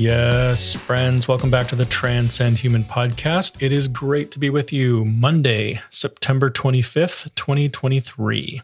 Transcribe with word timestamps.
Yes, 0.00 0.72
friends, 0.74 1.28
welcome 1.28 1.50
back 1.50 1.68
to 1.68 1.76
the 1.76 1.84
Transcend 1.84 2.56
Human 2.56 2.84
podcast. 2.84 3.62
It 3.62 3.70
is 3.70 3.86
great 3.86 4.30
to 4.30 4.38
be 4.38 4.48
with 4.48 4.72
you 4.72 5.04
Monday, 5.04 5.78
September 5.90 6.48
25th, 6.48 7.34
2023. 7.34 8.62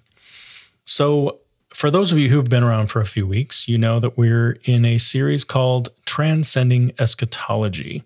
So, 0.84 1.40
for 1.74 1.90
those 1.90 2.10
of 2.10 2.16
you 2.16 2.30
who've 2.30 2.48
been 2.48 2.62
around 2.62 2.86
for 2.86 3.02
a 3.02 3.06
few 3.06 3.26
weeks, 3.26 3.68
you 3.68 3.76
know 3.76 4.00
that 4.00 4.16
we're 4.16 4.58
in 4.64 4.86
a 4.86 4.96
series 4.96 5.44
called 5.44 5.90
Transcending 6.06 6.94
Eschatology. 6.98 8.02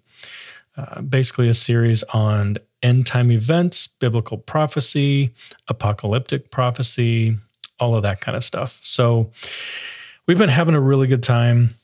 Uh, 0.77 1.01
basically, 1.01 1.49
a 1.49 1.55
series 1.55 2.03
on 2.13 2.57
end 2.83 3.07
time 3.07 3.31
events, 3.31 3.87
biblical 3.87 4.39
prophecy, 4.39 5.33
apocalyptic 5.69 6.51
prophecy, 6.51 7.37
all 7.79 7.95
of 7.95 8.03
that 8.03 8.21
kind 8.21 8.37
of 8.37 8.43
stuff. 8.43 8.81
So, 8.83 9.31
we've 10.27 10.37
been 10.37 10.49
having 10.49 10.75
a 10.75 10.81
really 10.81 11.07
good 11.07 11.23
time 11.23 11.77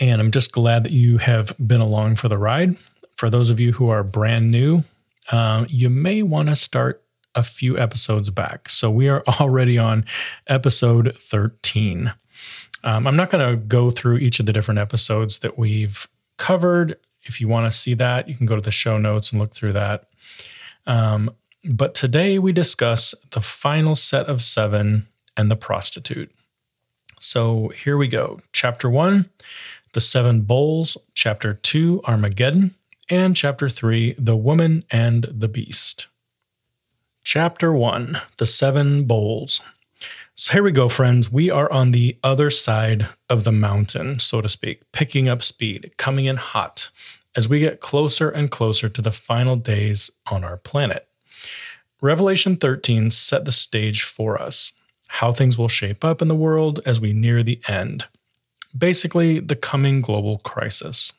and 0.00 0.20
I'm 0.20 0.30
just 0.30 0.52
glad 0.52 0.84
that 0.84 0.92
you 0.92 1.18
have 1.18 1.54
been 1.64 1.80
along 1.80 2.16
for 2.16 2.28
the 2.28 2.38
ride. 2.38 2.76
For 3.16 3.28
those 3.28 3.50
of 3.50 3.60
you 3.60 3.72
who 3.72 3.90
are 3.90 4.02
brand 4.02 4.50
new, 4.50 4.82
um, 5.30 5.66
you 5.68 5.90
may 5.90 6.22
want 6.22 6.48
to 6.48 6.56
start 6.56 7.04
a 7.34 7.42
few 7.42 7.78
episodes 7.78 8.30
back. 8.30 8.68
So 8.70 8.90
we 8.90 9.08
are 9.08 9.22
already 9.40 9.78
on 9.78 10.06
episode 10.46 11.16
13. 11.16 12.12
Um, 12.82 13.06
I'm 13.06 13.16
not 13.16 13.28
going 13.28 13.48
to 13.48 13.56
go 13.56 13.90
through 13.90 14.16
each 14.16 14.40
of 14.40 14.46
the 14.46 14.54
different 14.54 14.80
episodes 14.80 15.40
that 15.40 15.58
we've 15.58 16.08
covered. 16.38 16.96
If 17.22 17.40
you 17.40 17.46
want 17.46 17.70
to 17.70 17.78
see 17.78 17.92
that, 17.94 18.26
you 18.26 18.34
can 18.34 18.46
go 18.46 18.56
to 18.56 18.62
the 18.62 18.70
show 18.70 18.96
notes 18.96 19.30
and 19.30 19.40
look 19.40 19.54
through 19.54 19.74
that. 19.74 20.08
Um, 20.86 21.30
but 21.62 21.94
today 21.94 22.38
we 22.38 22.52
discuss 22.52 23.14
the 23.32 23.42
final 23.42 23.94
set 23.94 24.26
of 24.26 24.42
seven 24.42 25.08
and 25.36 25.50
the 25.50 25.56
prostitute. 25.56 26.32
So 27.20 27.68
here 27.68 27.98
we 27.98 28.08
go. 28.08 28.40
Chapter 28.54 28.88
one 28.88 29.28
the 29.92 30.00
Seven 30.00 30.42
Bowls, 30.42 30.96
Chapter 31.14 31.54
2, 31.54 32.02
Armageddon, 32.06 32.74
and 33.08 33.34
Chapter 33.34 33.68
3, 33.68 34.14
The 34.18 34.36
Woman 34.36 34.84
and 34.90 35.26
the 35.28 35.48
Beast. 35.48 36.06
Chapter 37.24 37.72
1, 37.72 38.16
The 38.38 38.46
Seven 38.46 39.04
Bowls. 39.04 39.60
So 40.36 40.52
here 40.52 40.62
we 40.62 40.70
go, 40.70 40.88
friends. 40.88 41.32
We 41.32 41.50
are 41.50 41.70
on 41.72 41.90
the 41.90 42.16
other 42.22 42.50
side 42.50 43.08
of 43.28 43.42
the 43.42 43.52
mountain, 43.52 44.20
so 44.20 44.40
to 44.40 44.48
speak, 44.48 44.80
picking 44.92 45.28
up 45.28 45.42
speed, 45.42 45.90
coming 45.96 46.26
in 46.26 46.36
hot 46.36 46.88
as 47.34 47.48
we 47.48 47.58
get 47.58 47.80
closer 47.80 48.30
and 48.30 48.50
closer 48.50 48.88
to 48.88 49.02
the 49.02 49.10
final 49.10 49.56
days 49.56 50.10
on 50.30 50.44
our 50.44 50.56
planet. 50.56 51.08
Revelation 52.00 52.56
13 52.56 53.10
set 53.10 53.44
the 53.44 53.52
stage 53.52 54.02
for 54.02 54.40
us, 54.40 54.72
how 55.08 55.32
things 55.32 55.58
will 55.58 55.68
shape 55.68 56.04
up 56.04 56.22
in 56.22 56.28
the 56.28 56.34
world 56.34 56.80
as 56.86 57.00
we 57.00 57.12
near 57.12 57.42
the 57.42 57.60
end 57.66 58.06
basically 58.76 59.40
the 59.40 59.56
coming 59.56 60.00
global 60.00 60.38
crisis. 60.38 61.12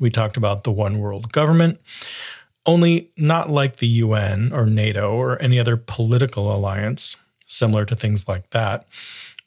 We 0.00 0.10
talked 0.10 0.36
about 0.36 0.64
the 0.64 0.72
one 0.72 0.98
world 0.98 1.32
government, 1.32 1.80
only 2.66 3.10
not 3.16 3.50
like 3.50 3.76
the 3.76 3.86
UN 3.86 4.52
or 4.52 4.66
NATO 4.66 5.12
or 5.12 5.40
any 5.40 5.58
other 5.58 5.76
political 5.76 6.54
alliance 6.54 7.16
similar 7.46 7.84
to 7.84 7.96
things 7.96 8.26
like 8.28 8.50
that. 8.50 8.86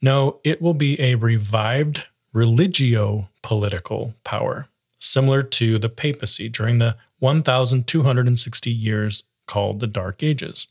No, 0.01 0.39
it 0.43 0.61
will 0.61 0.73
be 0.73 0.99
a 1.01 1.15
revived 1.15 2.05
religio 2.33 3.27
political 3.41 4.13
power, 4.23 4.67
similar 4.99 5.41
to 5.41 5.79
the 5.79 5.89
papacy 5.89 6.49
during 6.49 6.79
the 6.79 6.95
1,260 7.19 8.71
years 8.71 9.23
called 9.47 9.79
the 9.79 9.87
Dark 9.87 10.21
Ages. 10.21 10.67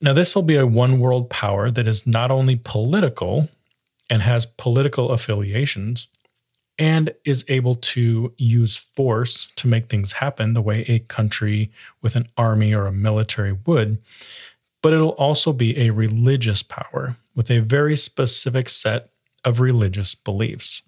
Now, 0.00 0.12
this 0.12 0.34
will 0.34 0.42
be 0.42 0.56
a 0.56 0.66
one 0.66 0.98
world 0.98 1.30
power 1.30 1.70
that 1.70 1.86
is 1.86 2.06
not 2.06 2.30
only 2.30 2.56
political, 2.56 3.48
and 4.08 4.22
has 4.22 4.46
political 4.46 5.10
affiliations 5.10 6.08
and 6.78 7.14
is 7.24 7.44
able 7.48 7.74
to 7.74 8.32
use 8.36 8.76
force 8.76 9.48
to 9.56 9.66
make 9.66 9.88
things 9.88 10.12
happen 10.12 10.52
the 10.52 10.62
way 10.62 10.82
a 10.82 10.98
country 10.98 11.70
with 12.02 12.16
an 12.16 12.28
army 12.36 12.74
or 12.74 12.86
a 12.86 12.92
military 12.92 13.52
would. 13.66 13.98
But 14.82 14.92
it'll 14.92 15.10
also 15.10 15.52
be 15.52 15.78
a 15.78 15.90
religious 15.90 16.62
power 16.62 17.16
with 17.34 17.50
a 17.50 17.60
very 17.60 17.96
specific 17.96 18.68
set 18.68 19.08
of 19.44 19.60
religious 19.60 20.14
beliefs. 20.14 20.82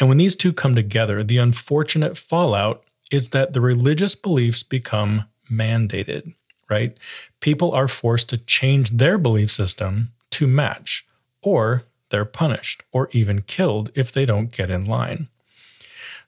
And 0.00 0.08
when 0.08 0.18
these 0.18 0.34
two 0.34 0.52
come 0.52 0.74
together, 0.74 1.22
the 1.22 1.38
unfortunate 1.38 2.18
fallout 2.18 2.82
is 3.10 3.28
that 3.28 3.52
the 3.52 3.60
religious 3.60 4.14
beliefs 4.14 4.62
become 4.62 5.24
mandated, 5.50 6.34
right? 6.68 6.96
People 7.40 7.72
are 7.72 7.88
forced 7.88 8.28
to 8.30 8.38
change 8.38 8.90
their 8.90 9.18
belief 9.18 9.50
system 9.50 10.10
to 10.30 10.46
match, 10.46 11.06
or 11.42 11.84
they're 12.14 12.24
punished 12.24 12.84
or 12.92 13.08
even 13.10 13.42
killed 13.42 13.90
if 13.96 14.12
they 14.12 14.24
don't 14.24 14.52
get 14.52 14.70
in 14.70 14.84
line. 14.84 15.26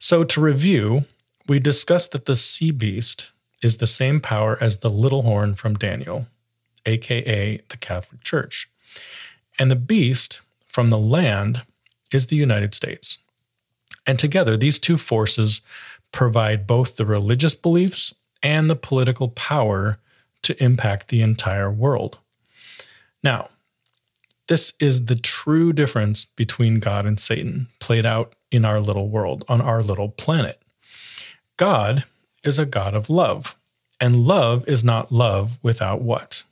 So, 0.00 0.24
to 0.24 0.41
review, 0.41 1.04
we 1.47 1.60
discussed 1.60 2.10
that 2.10 2.24
the 2.24 2.34
sea 2.34 2.72
beast 2.72 3.30
is 3.62 3.76
the 3.76 3.86
same 3.86 4.20
power 4.20 4.58
as 4.60 4.78
the 4.78 4.91
little 4.91 5.22
horn 5.22 5.54
from 5.54 5.75
Daniel, 5.75 6.26
aka 6.86 7.62
the 7.69 7.76
Catholic 7.76 8.25
Church. 8.25 8.69
And 9.60 9.70
the 9.70 9.76
beast 9.76 10.41
from 10.66 10.91
the 10.91 10.98
land 10.98 11.62
is 12.10 12.26
the 12.26 12.36
United 12.36 12.75
States. 12.75 13.19
And 14.08 14.19
together, 14.19 14.56
these 14.56 14.80
two 14.80 14.96
forces 14.96 15.60
provide 16.10 16.66
both 16.66 16.96
the 16.96 17.06
religious 17.06 17.54
beliefs 17.54 18.12
and 18.42 18.69
the 18.69 18.75
political 18.75 19.28
power 19.28 19.98
to 20.42 20.60
impact 20.60 21.06
the 21.06 21.22
entire 21.22 21.70
world. 21.70 22.19
Now, 23.22 23.50
this 24.48 24.74
is 24.78 25.06
the 25.06 25.16
true 25.16 25.72
difference 25.72 26.24
between 26.24 26.78
God 26.78 27.06
and 27.06 27.18
Satan, 27.18 27.68
played 27.80 28.06
out 28.06 28.34
in 28.50 28.64
our 28.64 28.80
little 28.80 29.08
world, 29.08 29.44
on 29.48 29.60
our 29.60 29.82
little 29.82 30.08
planet. 30.08 30.62
God 31.56 32.04
is 32.44 32.58
a 32.58 32.66
God 32.66 32.94
of 32.94 33.10
love, 33.10 33.56
and 34.00 34.26
love 34.26 34.66
is 34.68 34.84
not 34.84 35.10
love 35.10 35.58
without 35.62 36.00
what? 36.00 36.44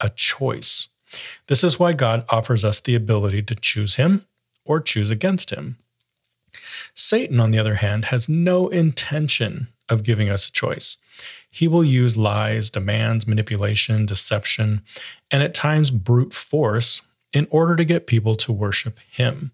A 0.00 0.10
choice. 0.10 0.88
This 1.48 1.64
is 1.64 1.78
why 1.78 1.92
God 1.92 2.24
offers 2.28 2.64
us 2.64 2.80
the 2.80 2.94
ability 2.94 3.42
to 3.42 3.54
choose 3.54 3.96
Him 3.96 4.24
or 4.64 4.80
choose 4.80 5.10
against 5.10 5.50
Him. 5.50 5.78
Satan, 6.94 7.40
on 7.40 7.50
the 7.50 7.58
other 7.58 7.76
hand, 7.76 8.06
has 8.06 8.28
no 8.28 8.68
intention 8.68 9.68
of 9.88 10.04
giving 10.04 10.28
us 10.28 10.48
a 10.48 10.52
choice. 10.52 10.96
He 11.50 11.66
will 11.66 11.84
use 11.84 12.16
lies, 12.16 12.70
demands, 12.70 13.26
manipulation, 13.26 14.06
deception, 14.06 14.82
and 15.30 15.42
at 15.42 15.54
times 15.54 15.90
brute 15.90 16.32
force 16.32 17.02
in 17.32 17.46
order 17.50 17.76
to 17.76 17.84
get 17.84 18.06
people 18.06 18.36
to 18.36 18.52
worship 18.52 18.98
him. 19.10 19.52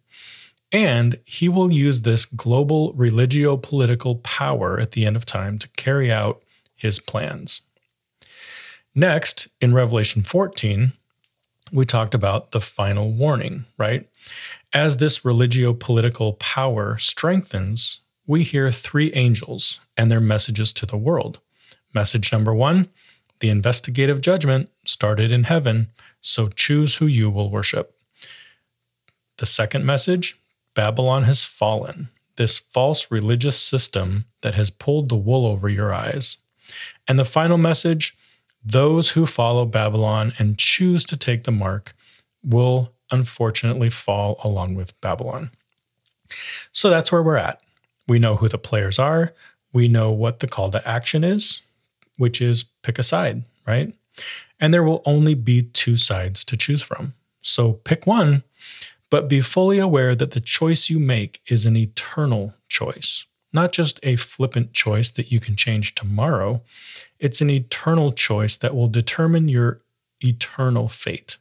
And 0.71 1.19
he 1.25 1.49
will 1.49 1.72
use 1.72 2.03
this 2.03 2.25
global 2.25 2.93
religio 2.93 3.56
political 3.56 4.16
power 4.16 4.78
at 4.78 4.93
the 4.93 5.06
end 5.06 5.16
of 5.16 5.25
time 5.25 5.59
to 5.59 5.69
carry 5.77 6.12
out 6.12 6.43
his 6.77 6.99
plans. 6.99 7.62
Next, 8.94 9.49
in 9.61 9.72
Revelation 9.72 10.22
14, 10.22 10.93
we 11.72 11.87
talked 11.87 12.15
about 12.15 12.50
the 12.50 12.61
final 12.61 13.11
warning, 13.11 13.65
right? 13.78 14.09
As 14.72 14.97
this 14.97 15.25
religio 15.25 15.72
political 15.72 16.34
power 16.34 16.99
strengthens, 16.99 18.00
we 18.27 18.43
hear 18.43 18.71
three 18.71 19.12
angels 19.15 19.81
and 19.97 20.11
their 20.11 20.21
messages 20.21 20.72
to 20.75 20.87
the 20.87 20.97
world. 20.97 21.41
Message 21.94 22.33
number 22.33 22.55
one 22.55 22.88
the 23.41 23.49
investigative 23.49 24.20
judgment 24.20 24.69
started 24.85 25.31
in 25.31 25.44
heaven 25.44 25.88
so 26.20 26.49
choose 26.49 26.97
who 26.97 27.06
you 27.06 27.31
will 27.31 27.50
worship. 27.50 27.94
The 29.38 29.47
second 29.47 29.85
message 29.85 30.38
Babylon 30.75 31.25
has 31.25 31.44
fallen, 31.44 32.09
this 32.37 32.59
false 32.59 33.11
religious 33.11 33.59
system 33.59 34.26
that 34.43 34.55
has 34.55 34.70
pulled 34.70 35.09
the 35.09 35.17
wool 35.17 35.47
over 35.47 35.69
your 35.69 35.93
eyes. 35.93 36.37
And 37.06 37.19
the 37.19 37.25
final 37.25 37.59
message 37.59 38.17
those 38.65 39.11
who 39.11 39.25
follow 39.25 39.65
Babylon 39.65 40.35
and 40.38 40.59
choose 40.59 41.05
to 41.06 41.17
take 41.17 41.44
the 41.44 41.53
mark 41.53 41.94
will 42.43 42.93
unfortunately 43.11 43.88
fall 43.88 44.41
along 44.44 44.75
with 44.75 45.00
Babylon. 45.00 45.50
So 46.73 46.91
that's 46.91 47.11
where 47.11 47.23
we're 47.23 47.37
at. 47.37 47.62
We 48.06 48.19
know 48.19 48.37
who 48.37 48.49
the 48.49 48.59
players 48.59 48.99
are. 48.99 49.32
We 49.73 49.88
know 49.88 50.11
what 50.11 50.41
the 50.41 50.49
call 50.49 50.70
to 50.70 50.87
action 50.87 51.25
is, 51.25 51.62
which 52.17 52.41
is 52.41 52.65
pick 52.82 52.99
a 52.99 53.03
side, 53.03 53.44
right? 53.67 53.94
And 54.60 54.72
there 54.72 54.82
will 54.82 55.02
only 55.05 55.34
be 55.34 55.62
two 55.62 55.96
sides 55.96 56.44
to 56.44 56.56
choose 56.56 56.82
from. 56.82 57.14
So 57.43 57.75
pick 57.75 58.06
one, 58.06 58.43
but 59.10 59.28
be 59.28 59.40
fully 59.40 59.78
aware 59.78 60.14
that 60.14 60.32
the 60.32 60.40
choice 60.40 60.90
you 60.90 60.99
make 60.99 61.40
is 61.46 61.64
an 61.64 61.76
eternal 61.76 62.55
choice, 62.69 63.26
not 63.52 63.72
just 63.72 64.00
a 64.02 64.16
flippant 64.16 64.72
choice 64.72 65.10
that 65.10 65.32
you 65.32 65.40
can 65.40 65.56
change 65.56 65.94
tomorrow. 65.94 66.62
It's 67.19 67.40
an 67.40 67.50
eternal 67.50 68.12
choice 68.12 68.56
that 68.58 68.75
will 68.75 68.88
determine 68.88 69.49
your 69.49 69.81
eternal 70.20 70.88
fate. 70.88 71.37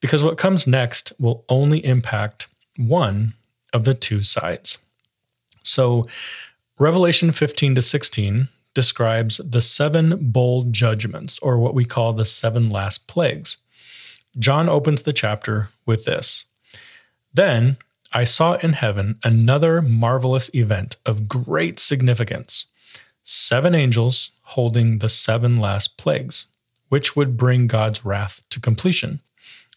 Because 0.00 0.24
what 0.24 0.36
comes 0.36 0.66
next 0.66 1.12
will 1.18 1.44
only 1.48 1.84
impact 1.84 2.48
one 2.76 3.34
of 3.72 3.84
the 3.84 3.94
two 3.94 4.22
sides. 4.22 4.78
So, 5.62 6.06
Revelation 6.78 7.30
15 7.30 7.76
to 7.76 7.82
16 7.82 8.48
describes 8.74 9.38
the 9.38 9.60
seven 9.60 10.30
bowl 10.30 10.64
judgments, 10.64 11.38
or 11.40 11.58
what 11.58 11.74
we 11.74 11.84
call 11.84 12.12
the 12.12 12.24
seven 12.24 12.70
last 12.70 13.06
plagues. 13.06 13.58
John 14.38 14.68
opens 14.68 15.02
the 15.02 15.12
chapter 15.12 15.68
with 15.84 16.04
this 16.04 16.46
Then 17.34 17.76
I 18.12 18.24
saw 18.24 18.54
in 18.54 18.74
heaven 18.74 19.18
another 19.22 19.82
marvelous 19.82 20.50
event 20.54 20.96
of 21.06 21.28
great 21.28 21.78
significance 21.78 22.66
seven 23.24 23.74
angels 23.74 24.32
holding 24.42 24.98
the 24.98 25.08
seven 25.08 25.58
last 25.58 25.96
plagues, 25.96 26.46
which 26.88 27.14
would 27.14 27.36
bring 27.36 27.66
God's 27.66 28.04
wrath 28.04 28.42
to 28.50 28.60
completion. 28.60 29.20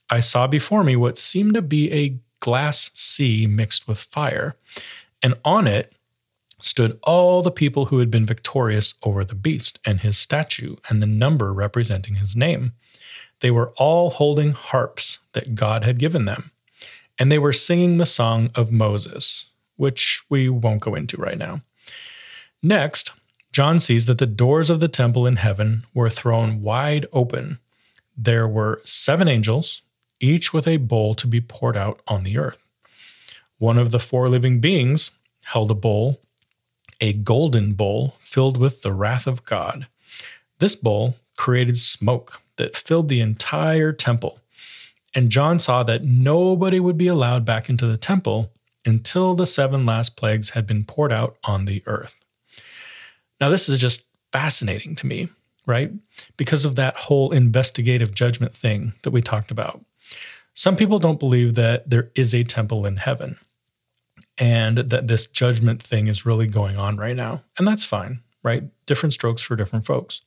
I 0.10 0.20
saw 0.20 0.48
before 0.48 0.84
me 0.84 0.96
what 0.96 1.18
seemed 1.18 1.54
to 1.54 1.62
be 1.62 1.92
a 1.92 2.18
glass 2.40 2.92
sea 2.94 3.48
mixed 3.48 3.88
with 3.88 4.00
fire, 4.00 4.56
and 5.22 5.36
on 5.44 5.68
it 5.68 5.94
stood 6.66 6.98
all 7.04 7.42
the 7.42 7.52
people 7.52 7.86
who 7.86 8.00
had 8.00 8.10
been 8.10 8.26
victorious 8.26 8.96
over 9.04 9.24
the 9.24 9.36
beast 9.36 9.80
and 9.86 10.02
his 10.02 10.18
statue 10.18 10.76
and 10.90 11.02
the 11.02 11.08
number 11.08 11.54
representing 11.54 12.16
his 12.16 12.36
name. 12.36 12.74
They 13.42 13.52
were 13.52 13.72
all 13.78 14.10
holding 14.10 14.52
harps 14.54 15.20
that 15.34 15.56
God 15.56 15.84
had 15.84 16.00
given 16.00 16.26
them 16.26 16.52
and 17.18 17.32
they 17.32 17.40
were 17.40 17.54
singing 17.54 17.98
the 17.98 18.06
song 18.06 18.52
of 18.56 18.72
Moses, 18.72 19.46
which 19.78 20.24
we 20.30 20.50
won't 20.50 20.82
go 20.82 20.96
into 20.96 21.18
right 21.18 21.38
now. 21.38 21.62
Next, 22.62 23.12
John 23.52 23.80
sees 23.80 24.06
that 24.08 24.18
the 24.18 24.26
doors 24.26 24.70
of 24.70 24.80
the 24.80 24.88
temple 24.88 25.26
in 25.26 25.38
heaven 25.38 25.86
were 25.94 26.10
thrown 26.10 26.62
wide 26.62 27.06
open. 27.14 27.60
There 28.18 28.48
were 28.48 28.82
seven 28.84 29.28
angels, 29.28 29.82
each 30.20 30.54
with 30.54 30.68
a 30.68 30.78
bowl 30.78 31.16
to 31.16 31.28
be 31.28 31.42
poured 31.42 31.78
out 31.78 32.02
on 32.08 32.24
the 32.24 32.38
earth. 32.38 32.68
One 33.58 33.78
of 33.78 33.92
the 33.92 34.00
four 34.00 34.28
living 34.28 34.60
beings 34.60 35.12
held 35.46 35.72
a 35.72 35.76
bowl, 35.76 36.20
a 37.02 37.14
golden 37.14 37.74
bowl 37.74 38.16
filled 38.20 38.58
with 38.58 38.82
the 38.82 38.94
wrath 38.94 39.28
of 39.28 39.46
God. 39.46 39.88
This 40.60 40.76
bowl 40.76 41.16
created 41.38 41.78
smoke 41.78 42.42
that 42.58 42.76
filled 42.76 43.10
the 43.10 43.20
entire 43.20 43.92
temple 43.92 44.40
and 45.16 45.30
John 45.30 45.58
saw 45.58 45.82
that 45.84 46.04
nobody 46.04 46.80
would 46.80 46.98
be 46.98 47.08
allowed 47.08 47.46
back 47.46 47.70
into 47.70 47.88
the 47.88 47.98
temple 47.98 48.52
until 48.86 49.34
the 49.34 49.46
seven 49.46 49.86
last 49.86 50.18
plagues 50.18 50.50
had 50.52 50.68
been 50.68 50.84
poured 50.84 51.14
out 51.14 51.38
on 51.46 51.66
the 51.66 51.82
earth. 51.88 52.24
Now, 53.40 53.50
this 53.50 53.70
is 53.70 53.80
just 53.80 54.08
fascinating 54.34 54.94
to 54.96 55.08
me, 55.08 55.30
right? 55.66 55.92
Because 56.36 56.66
of 56.66 56.76
that 56.76 56.98
whole 56.98 57.32
investigative 57.32 58.14
judgment 58.14 58.54
thing 58.54 58.94
that 59.04 59.12
we 59.12 59.22
talked 59.22 59.52
about. 59.52 59.84
Some 60.54 60.76
people 60.76 61.00
don't 61.00 61.20
believe 61.20 61.56
that 61.56 61.90
there 61.90 62.12
is 62.16 62.36
a 62.36 62.44
temple 62.44 62.86
in 62.86 62.98
heaven 62.98 63.38
and 64.38 64.78
that 64.78 65.08
this 65.08 65.28
judgment 65.28 65.82
thing 65.82 66.08
is 66.08 66.26
really 66.26 66.48
going 66.48 66.78
on 66.78 66.98
right 66.98 67.16
now. 67.16 67.42
And 67.58 67.68
that's 67.68 67.86
fine, 67.86 68.22
right? 68.44 68.64
Different 68.86 69.14
strokes 69.14 69.42
for 69.42 69.56
different 69.56 69.86
folks. 69.86 70.22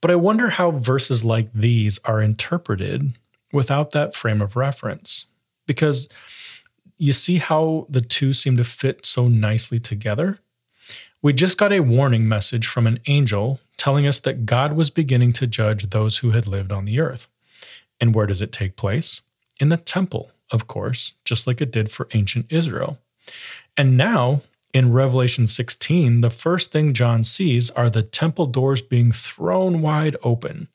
But 0.00 0.10
I 0.10 0.16
wonder 0.16 0.50
how 0.50 0.70
verses 0.70 1.24
like 1.24 1.52
these 1.52 1.98
are 2.04 2.20
interpreted 2.20 3.16
without 3.52 3.92
that 3.92 4.14
frame 4.14 4.42
of 4.42 4.56
reference. 4.56 5.26
Because 5.66 6.08
you 6.98 7.12
see 7.12 7.38
how 7.38 7.86
the 7.88 8.02
two 8.02 8.34
seem 8.34 8.56
to 8.58 8.64
fit 8.64 9.06
so 9.06 9.28
nicely 9.28 9.78
together? 9.78 10.40
We 11.22 11.32
just 11.32 11.56
got 11.56 11.72
a 11.72 11.80
warning 11.80 12.28
message 12.28 12.66
from 12.66 12.86
an 12.86 12.98
angel 13.06 13.60
telling 13.78 14.06
us 14.06 14.20
that 14.20 14.44
God 14.44 14.74
was 14.74 14.90
beginning 14.90 15.32
to 15.34 15.46
judge 15.46 15.88
those 15.88 16.18
who 16.18 16.32
had 16.32 16.46
lived 16.46 16.70
on 16.70 16.84
the 16.84 17.00
earth. 17.00 17.26
And 17.98 18.14
where 18.14 18.26
does 18.26 18.42
it 18.42 18.52
take 18.52 18.76
place? 18.76 19.22
In 19.58 19.70
the 19.70 19.78
temple, 19.78 20.32
of 20.50 20.66
course, 20.66 21.14
just 21.24 21.46
like 21.46 21.62
it 21.62 21.70
did 21.70 21.90
for 21.90 22.08
ancient 22.12 22.46
Israel. 22.50 22.98
And 23.76 23.96
now, 23.96 24.42
in 24.72 24.92
Revelation 24.92 25.46
16, 25.46 26.20
the 26.20 26.30
first 26.30 26.72
thing 26.72 26.92
John 26.94 27.24
sees 27.24 27.70
are 27.70 27.88
the 27.88 28.02
temple 28.02 28.46
doors 28.46 28.82
being 28.82 29.12
thrown 29.12 29.80
wide 29.82 30.16
open. 30.22 30.68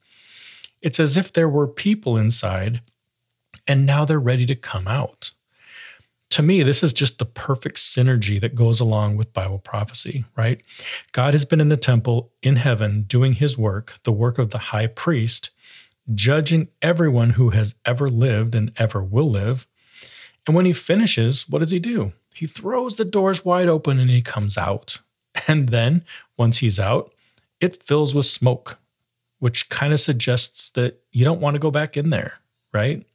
It's 0.81 0.99
as 0.99 1.17
if 1.17 1.33
there 1.33 1.49
were 1.49 1.67
people 1.67 2.17
inside 2.17 2.81
and 3.67 3.85
now 3.85 4.05
they're 4.05 4.19
ready 4.19 4.45
to 4.47 4.55
come 4.55 4.87
out. 4.87 5.31
To 6.31 6.41
me, 6.41 6.63
this 6.63 6.83
is 6.83 6.93
just 6.93 7.19
the 7.19 7.25
perfect 7.25 7.77
synergy 7.77 8.39
that 8.39 8.55
goes 8.55 8.79
along 8.79 9.17
with 9.17 9.33
Bible 9.33 9.59
prophecy, 9.59 10.25
right? 10.35 10.61
God 11.11 11.33
has 11.33 11.43
been 11.43 11.59
in 11.59 11.69
the 11.69 11.77
temple 11.77 12.31
in 12.41 12.55
heaven 12.55 13.03
doing 13.03 13.33
his 13.33 13.57
work, 13.57 13.95
the 14.03 14.11
work 14.11 14.37
of 14.37 14.51
the 14.51 14.57
high 14.57 14.87
priest, 14.87 15.49
judging 16.13 16.69
everyone 16.81 17.31
who 17.31 17.49
has 17.49 17.75
ever 17.83 18.09
lived 18.09 18.55
and 18.55 18.71
ever 18.77 19.03
will 19.03 19.29
live. 19.29 19.67
And 20.45 20.55
when 20.55 20.65
he 20.65 20.73
finishes, 20.73 21.49
what 21.49 21.59
does 21.59 21.71
he 21.71 21.79
do? 21.79 22.13
He 22.39 22.47
throws 22.47 22.95
the 22.95 23.03
doors 23.03 23.43
wide 23.43 23.67
open 23.67 23.99
and 23.99 24.09
he 24.09 24.21
comes 24.21 24.57
out. 24.57 24.99
And 25.47 25.69
then, 25.69 26.05
once 26.37 26.57
he's 26.57 26.79
out, 26.79 27.13
it 27.59 27.83
fills 27.83 28.15
with 28.15 28.25
smoke 28.25 28.79
which 29.39 29.69
kind 29.69 29.93
of 29.93 29.99
suggests 29.99 30.69
that 30.71 31.01
you 31.11 31.25
don't 31.25 31.41
want 31.41 31.55
to 31.55 31.59
go 31.59 31.71
back 31.71 31.97
in 31.97 32.09
there, 32.09 32.35
right? 32.73 33.05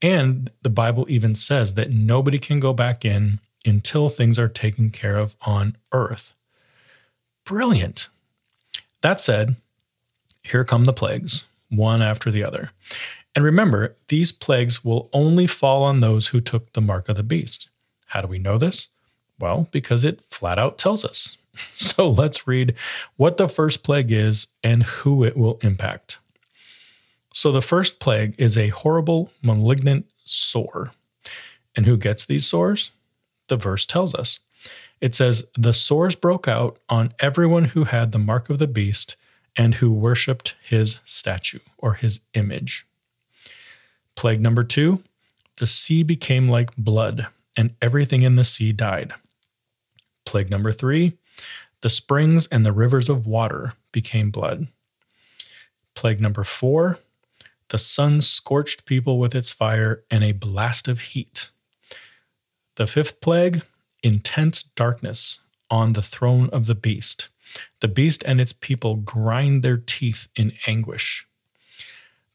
And 0.00 0.50
the 0.62 0.70
Bible 0.70 1.06
even 1.08 1.34
says 1.34 1.74
that 1.74 1.90
nobody 1.90 2.38
can 2.38 2.60
go 2.60 2.72
back 2.72 3.04
in 3.04 3.40
until 3.66 4.08
things 4.08 4.38
are 4.38 4.48
taken 4.48 4.90
care 4.90 5.16
of 5.16 5.36
on 5.42 5.76
earth. 5.92 6.34
Brilliant. 7.44 8.08
That 9.00 9.20
said, 9.20 9.56
here 10.42 10.64
come 10.64 10.84
the 10.84 10.92
plagues, 10.92 11.44
one 11.70 12.02
after 12.02 12.30
the 12.30 12.44
other. 12.44 12.70
And 13.34 13.44
remember, 13.44 13.96
these 14.08 14.32
plagues 14.32 14.84
will 14.84 15.08
only 15.12 15.46
fall 15.46 15.82
on 15.82 16.00
those 16.00 16.28
who 16.28 16.40
took 16.40 16.72
the 16.72 16.80
mark 16.80 17.08
of 17.08 17.16
the 17.16 17.22
beast. 17.22 17.68
How 18.08 18.20
do 18.20 18.28
we 18.28 18.38
know 18.38 18.58
this? 18.58 18.88
Well, 19.38 19.68
because 19.70 20.04
it 20.04 20.22
flat 20.24 20.58
out 20.58 20.78
tells 20.78 21.04
us. 21.04 21.36
So 21.72 22.08
let's 22.08 22.46
read 22.46 22.76
what 23.16 23.36
the 23.36 23.48
first 23.48 23.82
plague 23.82 24.12
is 24.12 24.46
and 24.62 24.84
who 24.84 25.24
it 25.24 25.36
will 25.36 25.58
impact. 25.62 26.18
So 27.34 27.50
the 27.50 27.60
first 27.60 27.98
plague 27.98 28.36
is 28.38 28.56
a 28.56 28.68
horrible, 28.68 29.32
malignant 29.42 30.06
sore. 30.24 30.92
And 31.74 31.84
who 31.84 31.96
gets 31.96 32.24
these 32.24 32.46
sores? 32.46 32.92
The 33.48 33.56
verse 33.56 33.84
tells 33.86 34.14
us. 34.14 34.38
It 35.00 35.16
says, 35.16 35.48
The 35.56 35.72
sores 35.72 36.14
broke 36.14 36.46
out 36.46 36.78
on 36.88 37.12
everyone 37.18 37.66
who 37.66 37.84
had 37.84 38.12
the 38.12 38.18
mark 38.18 38.50
of 38.50 38.58
the 38.58 38.68
beast 38.68 39.16
and 39.56 39.76
who 39.76 39.92
worshiped 39.92 40.54
his 40.62 41.00
statue 41.04 41.60
or 41.76 41.94
his 41.94 42.20
image. 42.34 42.86
Plague 44.14 44.40
number 44.40 44.62
two 44.62 45.02
the 45.58 45.66
sea 45.66 46.04
became 46.04 46.46
like 46.46 46.76
blood, 46.76 47.26
and 47.58 47.74
everything 47.82 48.22
in 48.22 48.36
the 48.36 48.44
sea 48.44 48.72
died. 48.72 49.12
Plague 50.24 50.50
number 50.50 50.72
three 50.72 51.18
the 51.82 51.90
springs 51.90 52.46
and 52.48 52.64
the 52.64 52.72
rivers 52.72 53.08
of 53.08 53.26
water 53.26 53.74
became 53.92 54.30
blood. 54.30 54.68
Plague 55.94 56.20
number 56.20 56.44
four 56.44 56.98
the 57.68 57.78
sun 57.78 58.22
scorched 58.22 58.86
people 58.86 59.18
with 59.18 59.34
its 59.34 59.52
fire 59.52 60.02
and 60.10 60.24
a 60.24 60.32
blast 60.32 60.88
of 60.88 61.00
heat. 61.00 61.50
The 62.76 62.86
fifth 62.86 63.20
plague 63.20 63.62
intense 64.02 64.62
darkness 64.62 65.40
on 65.70 65.92
the 65.92 66.02
throne 66.02 66.48
of 66.50 66.66
the 66.66 66.74
beast. 66.74 67.28
The 67.80 67.88
beast 67.88 68.22
and 68.24 68.40
its 68.40 68.52
people 68.52 68.96
grind 68.96 69.62
their 69.62 69.76
teeth 69.76 70.28
in 70.36 70.52
anguish. 70.66 71.26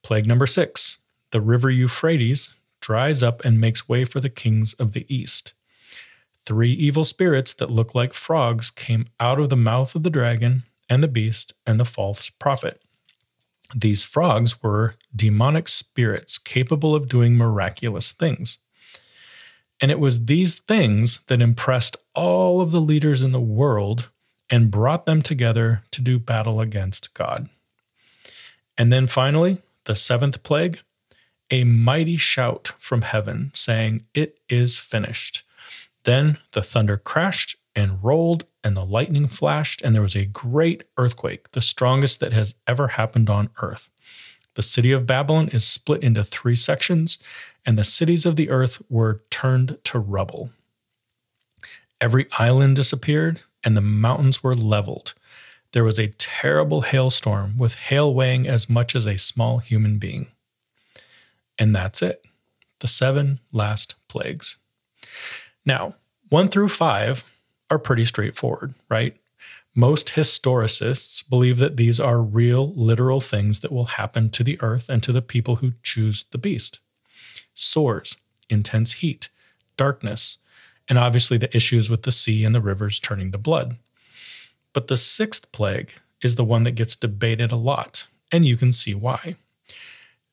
Plague 0.03 0.27
number 0.27 0.45
six 0.45 0.99
the 1.31 1.41
river 1.41 1.71
Euphrates 1.71 2.53
dries 2.83 3.23
up 3.23 3.43
and 3.45 3.59
makes 3.59 3.87
way 3.87 4.03
for 4.03 4.19
the 4.19 4.29
kings 4.29 4.73
of 4.73 4.91
the 4.91 5.05
east. 5.07 5.53
Three 6.45 6.73
evil 6.73 7.05
spirits 7.05 7.53
that 7.53 7.71
look 7.71 7.95
like 7.95 8.13
frogs 8.13 8.69
came 8.69 9.07
out 9.19 9.39
of 9.39 9.49
the 9.49 9.55
mouth 9.55 9.95
of 9.95 10.03
the 10.03 10.09
dragon 10.09 10.63
and 10.89 11.01
the 11.01 11.07
beast 11.07 11.53
and 11.65 11.79
the 11.79 11.85
false 11.85 12.29
prophet. 12.29 12.81
These 13.73 14.03
frogs 14.03 14.61
were 14.61 14.95
demonic 15.15 15.69
spirits 15.69 16.37
capable 16.37 16.93
of 16.93 17.07
doing 17.07 17.37
miraculous 17.37 18.11
things. 18.11 18.59
And 19.79 19.89
it 19.89 19.99
was 19.99 20.25
these 20.25 20.55
things 20.55 21.23
that 21.27 21.41
impressed 21.41 21.95
all 22.13 22.59
of 22.59 22.71
the 22.71 22.81
leaders 22.81 23.21
in 23.21 23.31
the 23.31 23.39
world 23.39 24.09
and 24.49 24.69
brought 24.69 25.05
them 25.05 25.21
together 25.21 25.83
to 25.91 26.01
do 26.01 26.19
battle 26.19 26.59
against 26.59 27.13
God. 27.13 27.47
And 28.77 28.91
then 28.91 29.07
finally, 29.07 29.59
the 29.85 29.95
seventh 29.95 30.43
plague 30.43 30.81
a 31.53 31.63
mighty 31.63 32.17
shout 32.17 32.69
from 32.79 33.03
heaven 33.03 33.51
saying, 33.53 34.01
It 34.15 34.39
is 34.49 34.79
finished. 34.79 35.45
Then 36.03 36.39
the 36.53 36.63
thunder 36.63 36.97
crashed 36.97 37.57
and 37.75 38.03
rolled, 38.03 38.45
and 38.63 38.75
the 38.75 38.83
lightning 38.83 39.27
flashed, 39.27 39.79
and 39.83 39.93
there 39.93 40.01
was 40.01 40.15
a 40.15 40.25
great 40.25 40.83
earthquake, 40.97 41.51
the 41.51 41.61
strongest 41.61 42.19
that 42.21 42.33
has 42.33 42.55
ever 42.65 42.87
happened 42.89 43.29
on 43.29 43.51
earth. 43.61 43.91
The 44.55 44.63
city 44.63 44.91
of 44.91 45.05
Babylon 45.05 45.49
is 45.49 45.63
split 45.63 46.03
into 46.03 46.23
three 46.23 46.55
sections, 46.55 47.19
and 47.67 47.77
the 47.77 47.83
cities 47.83 48.25
of 48.25 48.35
the 48.35 48.49
earth 48.49 48.81
were 48.89 49.21
turned 49.29 49.77
to 49.83 49.99
rubble. 49.99 50.49
Every 52.01 52.25
island 52.39 52.77
disappeared, 52.77 53.43
and 53.63 53.77
the 53.77 53.81
mountains 53.81 54.43
were 54.43 54.55
leveled. 54.55 55.13
there 55.73 55.83
was 55.83 55.99
a 55.99 56.13
terrible 56.17 56.81
hailstorm 56.81 57.57
with 57.59 57.75
hail 57.75 58.11
weighing 58.11 58.47
as 58.47 58.69
much 58.69 58.95
as 58.95 59.07
a 59.07 59.17
small 59.17 59.59
human 59.59 59.99
being. 59.99 60.32
And 61.57 61.75
that's 61.75 62.01
it. 62.01 62.25
The 62.79 62.87
seven 62.87 63.39
last 63.51 63.95
plagues. 64.07 64.57
Now, 65.65 65.95
one 66.29 66.49
through 66.49 66.69
five 66.69 67.25
are 67.69 67.79
pretty 67.79 68.05
straightforward, 68.05 68.73
right? 68.89 69.15
Most 69.75 70.09
historicists 70.09 71.27
believe 71.27 71.57
that 71.57 71.77
these 71.77 71.99
are 71.99 72.21
real, 72.21 72.73
literal 72.73 73.19
things 73.19 73.61
that 73.61 73.71
will 73.71 73.85
happen 73.85 74.29
to 74.31 74.43
the 74.43 74.61
earth 74.61 74.87
and 74.89 75.01
to 75.03 75.11
the 75.11 75.21
people 75.21 75.57
who 75.57 75.73
choose 75.81 76.25
the 76.31 76.37
beast 76.37 76.79
sores, 77.55 78.17
intense 78.49 78.93
heat, 78.93 79.29
darkness, 79.77 80.39
and 80.87 80.97
obviously 80.97 81.37
the 81.37 81.55
issues 81.55 81.89
with 81.89 82.03
the 82.03 82.11
sea 82.11 82.43
and 82.43 82.53
the 82.53 82.61
rivers 82.61 82.99
turning 82.99 83.31
to 83.31 83.37
blood. 83.37 83.77
But 84.73 84.87
the 84.87 84.97
sixth 84.97 85.51
plague 85.51 85.93
is 86.21 86.35
the 86.35 86.43
one 86.43 86.63
that 86.63 86.71
gets 86.71 86.95
debated 86.95 87.51
a 87.51 87.57
lot, 87.57 88.07
and 88.31 88.45
you 88.45 88.57
can 88.57 88.71
see 88.71 88.95
why. 88.95 89.35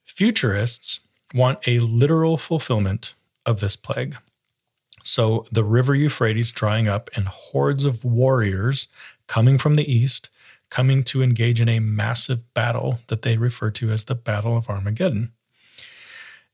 Futurists 0.05 1.01
want 1.35 1.67
a 1.67 1.79
literal 1.79 2.37
fulfillment 2.37 3.15
of 3.47 3.61
this 3.61 3.77
plague. 3.77 4.17
So 5.03 5.47
the 5.51 5.65
river 5.65 5.95
Euphrates 5.95 6.53
drying 6.53 6.89
up 6.89 7.09
and 7.15 7.29
hordes 7.29 7.85
of 7.85 8.05
warriors 8.05 8.89
coming 9.27 9.59
from 9.59 9.77
the 9.77 9.91
east, 9.91 10.29
coming 10.69 11.03
to 11.05 11.23
engage 11.23 11.61
in 11.61 11.69
a 11.69 11.81
massive 11.81 12.53
battle 12.55 12.99
that 13.09 13.23
they 13.23 13.37
refer 13.37 13.71
to 13.73 13.91
as 13.91 14.05
the 14.05 14.15
Battle 14.15 14.57
of 14.57 14.69
Armageddon. 14.69 15.33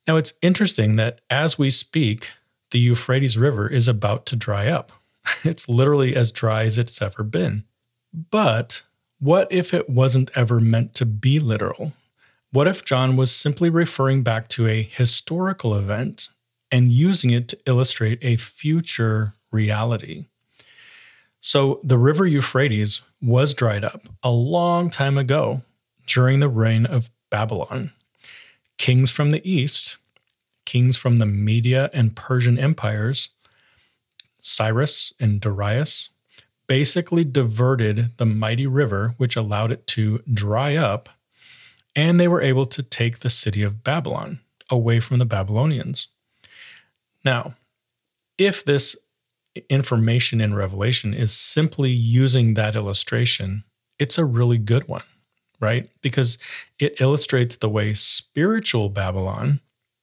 Now, 0.07 0.17
it's 0.17 0.35
interesting 0.41 0.97
that 0.97 1.21
as 1.29 1.59
we 1.59 1.71
speak, 1.71 2.31
the 2.71 2.79
Euphrates 2.79 3.37
River 3.37 3.69
is 3.69 3.89
about 3.89 4.27
to 4.27 4.37
dry 4.37 4.69
up. 4.69 4.93
It's 5.45 5.69
literally 5.69 6.15
as 6.15 6.31
dry 6.31 6.65
as 6.65 6.79
it's 6.79 7.03
ever 7.03 7.25
been. 7.25 7.65
But 8.31 8.83
what 9.19 9.51
if 9.51 9.75
it 9.75 9.89
wasn't 9.91 10.31
ever 10.37 10.61
meant 10.61 10.95
to 10.95 11.07
be 11.07 11.41
literal? 11.41 11.93
What 12.57 12.67
if 12.67 12.87
John 12.87 13.17
was 13.17 13.37
simply 13.37 13.69
referring 13.69 14.23
back 14.23 14.49
to 14.49 14.67
a 14.67 14.83
historical 14.83 15.75
event 15.75 16.31
and 16.73 16.91
using 16.91 17.29
it 17.29 17.49
to 17.49 17.59
illustrate 17.67 18.19
a 18.23 18.37
future 18.37 19.35
reality? 19.53 20.29
So, 21.43 21.81
the 21.85 21.99
river 21.99 22.27
Euphrates 22.27 23.03
was 23.21 23.53
dried 23.53 23.85
up 23.85 24.05
a 24.23 24.31
long 24.31 24.89
time 24.89 25.19
ago 25.19 25.65
during 26.07 26.41
the 26.41 26.49
reign 26.49 26.87
of 26.87 27.11
Babylon. 27.29 27.93
Kings 28.79 29.11
from 29.11 29.33
the 29.33 29.47
east, 29.47 29.99
kings 30.65 30.97
from 30.97 31.17
the 31.17 31.27
Media 31.27 31.91
and 31.93 32.17
Persian 32.17 32.59
empires, 32.59 33.35
Cyrus 34.41 35.13
and 35.21 35.43
Darius, 35.43 36.09
basically 36.67 37.23
diverted 37.23 38.17
the 38.17 38.25
mighty 38.25 38.67
river, 38.67 39.15
which 39.19 39.37
allowed 39.37 39.73
it 39.73 39.87
to 39.89 40.23
dry 40.33 40.75
up, 40.75 41.11
and 41.97 42.21
they 42.21 42.29
were 42.29 42.43
able 42.43 42.67
to 42.67 42.83
take 42.83 43.21
the 43.21 43.31
city 43.31 43.63
of 43.63 43.83
Babylon 43.83 44.41
away 44.71 45.01
from 45.01 45.19
the 45.19 45.25
Babylonians. 45.25 46.09
Now, 47.25 47.55
if 48.39 48.65
this 48.65 48.95
information 49.71 50.41
in 50.41 50.55
Revelation 50.55 51.15
is 51.15 51.33
simply 51.33 51.91
using 51.91 52.55
that 52.55 52.77
illustration, 52.77 53.65
it's 53.99 54.19
a 54.19 54.25
really 54.27 54.59
good 54.59 54.87
one, 54.87 55.05
right? 55.59 55.89
Because 56.03 56.37
it 56.79 57.01
illustrates 57.01 57.57
the 57.57 57.71
way 57.71 57.95
spiritual 57.95 58.91
Babylon, 58.91 59.61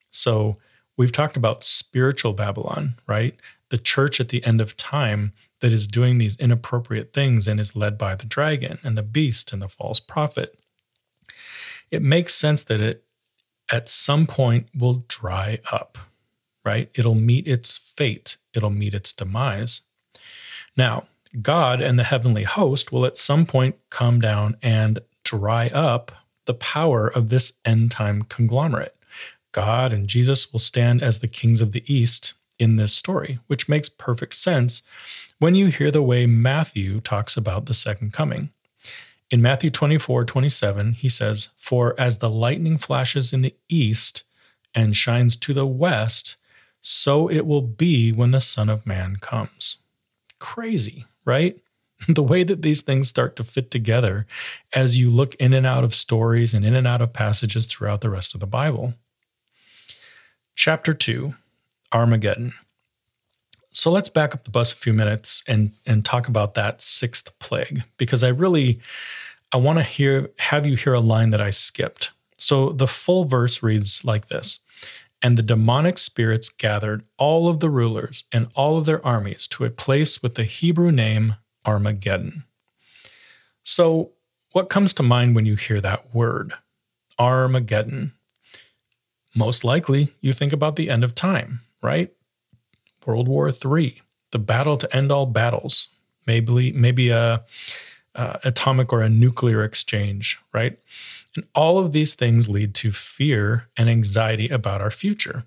so 0.09 0.55
we've 0.97 1.11
talked 1.11 1.37
about 1.37 1.63
spiritual 1.63 2.33
Babylon, 2.33 2.95
right? 3.07 3.35
The 3.69 3.77
church 3.77 4.19
at 4.19 4.29
the 4.29 4.43
end 4.45 4.59
of 4.59 4.75
time 4.77 5.33
that 5.59 5.71
is 5.71 5.87
doing 5.87 6.17
these 6.17 6.35
inappropriate 6.37 7.13
things 7.13 7.47
and 7.47 7.59
is 7.59 7.75
led 7.75 7.97
by 7.97 8.15
the 8.15 8.25
dragon 8.25 8.79
and 8.83 8.97
the 8.97 9.03
beast 9.03 9.53
and 9.53 9.61
the 9.61 9.69
false 9.69 9.99
prophet. 9.99 10.59
It 11.91 12.01
makes 12.01 12.35
sense 12.35 12.63
that 12.63 12.79
it 12.79 13.03
at 13.71 13.87
some 13.87 14.27
point 14.27 14.67
will 14.75 15.05
dry 15.07 15.59
up 15.71 15.97
right? 16.65 16.89
It'll 16.95 17.15
meet 17.15 17.47
its 17.47 17.77
fate, 17.77 18.37
it'll 18.53 18.69
meet 18.69 18.93
its 18.93 19.13
demise. 19.13 19.81
Now, 20.77 21.05
God 21.41 21.81
and 21.81 21.97
the 21.97 22.03
heavenly 22.03 22.43
host 22.43 22.91
will 22.91 23.05
at 23.05 23.17
some 23.17 23.45
point 23.45 23.75
come 23.89 24.21
down 24.21 24.57
and 24.61 24.99
dry 25.23 25.67
up 25.69 26.11
the 26.45 26.53
power 26.53 27.07
of 27.07 27.29
this 27.29 27.53
end 27.65 27.91
time 27.91 28.23
conglomerate. 28.23 28.95
God 29.51 29.93
and 29.93 30.07
Jesus 30.07 30.51
will 30.51 30.59
stand 30.59 31.01
as 31.01 31.19
the 31.19 31.27
kings 31.27 31.61
of 31.61 31.71
the 31.71 31.83
East 31.91 32.33
in 32.59 32.75
this 32.75 32.93
story, 32.93 33.39
which 33.47 33.69
makes 33.69 33.89
perfect 33.89 34.35
sense 34.35 34.83
when 35.39 35.55
you 35.55 35.67
hear 35.67 35.91
the 35.91 36.01
way 36.01 36.25
Matthew 36.25 37.01
talks 37.01 37.35
about 37.35 37.65
the 37.65 37.73
second 37.73 38.13
coming. 38.13 38.49
In 39.33 39.41
Matthew 39.41 39.71
24 39.71 40.25
27, 40.25 40.93
he 40.93 41.09
says, 41.09 41.49
For 41.57 41.99
as 41.99 42.19
the 42.19 42.29
lightning 42.29 42.77
flashes 42.77 43.33
in 43.33 43.41
the 43.41 43.55
east 43.67 44.25
and 44.75 44.95
shines 44.95 45.35
to 45.37 45.55
the 45.55 45.65
west, 45.65 46.35
so 46.81 47.27
it 47.31 47.47
will 47.47 47.63
be 47.63 48.11
when 48.11 48.29
the 48.29 48.39
Son 48.39 48.69
of 48.69 48.85
Man 48.85 49.15
comes. 49.15 49.77
Crazy, 50.37 51.07
right? 51.25 51.57
The 52.07 52.21
way 52.21 52.43
that 52.43 52.61
these 52.61 52.83
things 52.83 53.07
start 53.07 53.35
to 53.37 53.43
fit 53.43 53.71
together 53.71 54.27
as 54.71 54.97
you 54.97 55.09
look 55.09 55.33
in 55.35 55.53
and 55.53 55.65
out 55.65 55.83
of 55.83 55.95
stories 55.95 56.53
and 56.53 56.63
in 56.63 56.75
and 56.75 56.85
out 56.85 57.01
of 57.01 57.13
passages 57.13 57.65
throughout 57.65 58.01
the 58.01 58.09
rest 58.11 58.35
of 58.35 58.39
the 58.39 58.45
Bible. 58.45 58.93
Chapter 60.53 60.93
2 60.93 61.33
Armageddon. 61.91 62.53
So 63.73 63.91
let's 63.91 64.09
back 64.09 64.33
up 64.33 64.43
the 64.45 64.51
bus 64.51 64.71
a 64.71 64.77
few 64.77 64.93
minutes 64.93 65.43
and, 65.47 65.71
and 65.85 66.05
talk 66.05 66.27
about 66.27 66.53
that 66.53 66.79
sixth 66.79 67.37
plague 67.39 67.83
because 67.97 68.23
I 68.23 68.29
really 68.29 68.79
I 69.51 69.57
want 69.57 69.77
to 69.79 69.83
hear 69.83 70.31
have 70.39 70.65
you 70.65 70.75
hear 70.75 70.93
a 70.93 70.99
line 70.99 71.31
that 71.31 71.41
I 71.41 71.49
skipped. 71.49 72.11
So 72.37 72.69
the 72.69 72.87
full 72.87 73.25
verse 73.25 73.61
reads 73.61 74.05
like 74.05 74.29
this 74.29 74.59
and 75.23 75.37
the 75.37 75.43
demonic 75.43 75.97
spirits 75.97 76.49
gathered 76.49 77.03
all 77.17 77.47
of 77.47 77.61
the 77.61 77.69
rulers 77.69 78.25
and 78.31 78.47
all 78.55 78.77
of 78.77 78.85
their 78.85 79.03
armies 79.05 79.47
to 79.47 79.63
a 79.63 79.69
place 79.69 80.21
with 80.21 80.35
the 80.35 80.43
Hebrew 80.43 80.91
name 80.91 81.35
Armageddon. 81.65 82.43
So, 83.63 84.11
what 84.51 84.69
comes 84.69 84.93
to 84.95 85.03
mind 85.03 85.35
when 85.35 85.45
you 85.45 85.55
hear 85.55 85.79
that 85.79 86.13
word? 86.13 86.53
Armageddon. 87.17 88.11
Most 89.33 89.63
likely, 89.63 90.13
you 90.19 90.33
think 90.33 90.51
about 90.51 90.75
the 90.75 90.89
end 90.89 91.03
of 91.03 91.15
time, 91.15 91.61
right? 91.81 92.11
World 93.07 93.27
War 93.27 93.49
III, 93.49 94.01
the 94.31 94.39
battle 94.39 94.77
to 94.77 94.95
end 94.95 95.11
all 95.11 95.25
battles, 95.25 95.89
maybe 96.25 96.71
maybe 96.73 97.09
a, 97.09 97.43
a 98.15 98.39
atomic 98.43 98.91
or 98.91 99.01
a 99.01 99.09
nuclear 99.09 99.63
exchange, 99.63 100.39
right? 100.53 100.77
And 101.35 101.45
all 101.55 101.79
of 101.79 101.91
these 101.91 102.13
things 102.13 102.49
lead 102.49 102.75
to 102.75 102.91
fear 102.91 103.67
and 103.77 103.89
anxiety 103.89 104.49
about 104.49 104.81
our 104.81 104.91
future. 104.91 105.43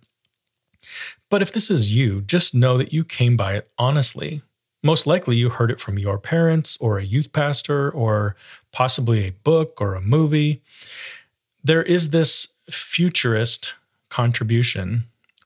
But 1.29 1.43
if 1.43 1.53
this 1.53 1.71
is 1.71 1.93
you, 1.93 2.23
just 2.23 2.55
know 2.55 2.79
that 2.79 2.93
you 2.93 3.05
came 3.05 3.37
by 3.37 3.55
it 3.55 3.71
honestly. 3.79 4.43
Most 4.83 5.07
likely 5.07 5.37
you 5.37 5.51
heard 5.51 5.71
it 5.71 5.81
from 5.81 5.99
your 5.99 6.19
parents 6.19 6.77
or 6.81 6.99
a 6.99 7.05
youth 7.05 7.33
pastor 7.33 7.91
or 7.91 8.37
possibly 8.73 9.27
a 9.27 9.33
book 9.33 9.81
or 9.81 9.95
a 9.95 10.01
movie. 10.01 10.63
There 11.65 11.83
is 11.83 12.11
this 12.11 12.55
futurist 12.71 13.75
contribution 14.09 15.05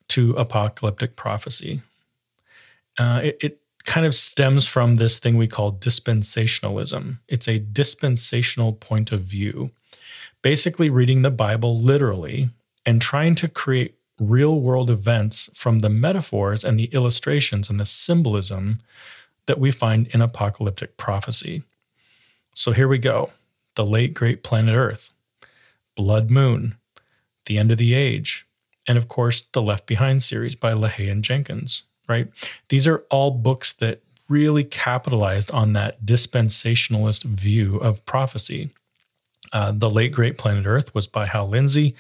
to 0.09 0.33
apocalyptic 0.33 1.17
prophecy. 1.17 1.83
Uh, 2.99 3.21
it, 3.25 3.39
it 3.41 3.61
kind 3.85 4.07
of 4.07 4.15
stems 4.15 4.67
from 4.67 4.97
this 4.97 5.19
thing 5.19 5.37
we 5.37 5.47
call 5.47 5.73
dispensationalism. 5.73 7.19
It's 7.29 7.49
a 7.49 7.59
dispensational 7.59 8.73
point 8.75 9.13
of 9.13 9.23
view 9.23 9.71
basically 10.43 10.89
reading 10.89 11.23
the 11.23 11.31
Bible 11.31 11.79
literally 11.79 12.51
and 12.87 13.01
trying 13.01 13.35
to 13.37 13.49
create 13.49 13.97
real 14.19 14.61
world 14.61 14.91
events 14.91 15.51
from 15.55 15.81
the 15.81 15.89
metaphors 15.89 16.65
and 16.65 16.79
the 16.79 16.87
illustrations 16.87 17.69
and 17.69 17.81
the 17.81 17.87
symbolism 17.87 18.81
that 19.47 19.59
we 19.59 19.71
find 19.71 20.07
in 20.09 20.21
apocalyptic 20.21 20.97
prophecy. 20.97 21.63
So 22.55 22.73
here 22.73 22.89
we 22.89 22.99
go 22.99 23.31
the 23.77 23.87
late 23.87 24.15
great 24.15 24.43
planet 24.43 24.75
Earth, 24.75 25.15
Blood 25.95 26.31
Moon, 26.31 26.77
The 27.47 27.57
End 27.57 27.71
of 27.71 27.79
the 27.79 27.95
Age, 27.95 28.47
and 28.87 28.99
of 28.99 29.09
course, 29.09 29.43
the 29.43 29.63
Left 29.63 29.87
Behind 29.87 30.23
series 30.23 30.57
by 30.57 30.73
LaHaye 30.73 31.11
and 31.11 31.23
Jenkins, 31.23 31.85
right? 32.11 32.29
These 32.69 32.87
are 32.87 33.05
all 33.09 33.31
books 33.31 33.73
that 33.75 34.03
really 34.29 34.65
capitalized 34.65 35.51
on 35.51 35.73
that 35.73 36.05
dispensationalist 36.05 37.25
view 37.25 37.79
of 37.79 38.05
prophecy. 38.05 38.71
Uh, 39.53 39.73
the 39.73 39.89
Late 39.89 40.13
Great 40.13 40.37
Planet 40.37 40.67
Earth 40.67 40.95
was 40.95 41.07
by 41.07 41.27
Hal 41.27 41.49
Lindsey. 41.49 41.95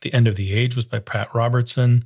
The 0.00 0.12
End 0.14 0.26
of 0.26 0.36
the 0.36 0.52
Age 0.52 0.74
was 0.74 0.84
by 0.84 0.98
Pat 0.98 1.34
Robertson. 1.34 2.04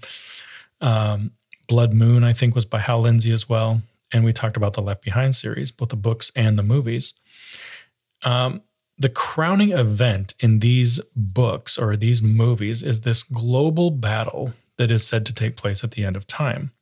Um, 0.80 1.32
Blood 1.68 1.94
Moon, 1.94 2.24
I 2.24 2.32
think, 2.32 2.54
was 2.54 2.66
by 2.66 2.80
Hal 2.80 3.00
Lindsey 3.00 3.32
as 3.32 3.48
well. 3.48 3.82
And 4.12 4.24
we 4.24 4.32
talked 4.32 4.56
about 4.56 4.74
the 4.74 4.82
Left 4.82 5.02
Behind 5.02 5.34
series, 5.34 5.70
both 5.70 5.90
the 5.90 5.96
books 5.96 6.32
and 6.34 6.58
the 6.58 6.62
movies. 6.62 7.14
Um, 8.24 8.62
the 8.98 9.08
crowning 9.08 9.72
event 9.72 10.34
in 10.40 10.58
these 10.58 11.00
books 11.16 11.78
or 11.78 11.96
these 11.96 12.20
movies 12.20 12.82
is 12.82 13.00
this 13.00 13.22
global 13.22 13.90
battle 13.90 14.52
that 14.76 14.90
is 14.90 15.06
said 15.06 15.24
to 15.26 15.34
take 15.34 15.56
place 15.56 15.82
at 15.82 15.92
the 15.92 16.04
end 16.04 16.16
of 16.16 16.26
time. 16.26 16.72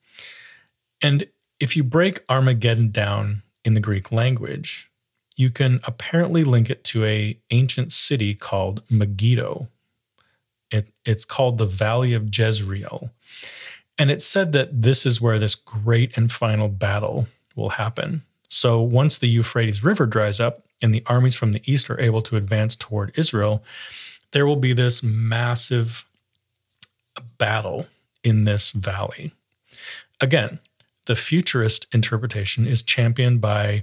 And 1.03 1.27
if 1.61 1.77
you 1.77 1.85
break 1.85 2.21
Armageddon 2.29 2.91
down 2.91 3.43
in 3.65 3.75
the 3.75 3.81
Greek 3.81 4.13
language, 4.13 4.91
you 5.37 5.51
can 5.51 5.81
apparently 5.85 6.45
link 6.45 6.69
it 6.69 6.83
to 6.85 7.05
a 7.05 7.39
ancient 7.51 7.93
city 7.93 8.35
called 8.35 8.83
Megiddo. 8.91 9.69
It, 10.71 10.89
it's 11.05 11.25
called 11.25 11.59
the 11.59 11.67
Valley 11.67 12.13
of 12.13 12.37
Jezreel. 12.37 13.09
And 13.99 14.11
it's 14.11 14.25
said 14.25 14.53
that 14.53 14.83
this 14.83 15.07
is 15.07 15.21
where 15.21 15.39
this 15.39 15.55
great 15.55 16.17
and 16.17 16.31
final 16.31 16.69
battle 16.69 17.29
will 17.55 17.71
happen. 17.71 18.23
So 18.49 18.81
once 18.81 19.19
the 19.19 19.29
Euphrates 19.29 19.85
River 19.85 20.07
dries 20.07 20.41
up 20.41 20.65
and 20.81 20.95
the 20.95 21.03
armies 21.07 21.35
from 21.35 21.53
the 21.53 21.63
east 21.71 21.91
are 21.91 22.01
able 22.01 22.23
to 22.23 22.37
advance 22.37 22.77
toward 22.77 23.13
Israel, 23.17 23.63
there 24.33 24.47
will 24.47 24.57
be 24.57 24.73
this 24.73 25.03
massive 25.03 26.05
battle 27.39 27.87
in 28.23 28.45
this 28.45 28.71
valley. 28.71 29.33
Again, 30.21 30.59
the 31.09 31.17
futurist 31.17 31.87
interpretation 31.95 32.67
is 32.67 32.83
championed 32.83 33.41
by 33.41 33.83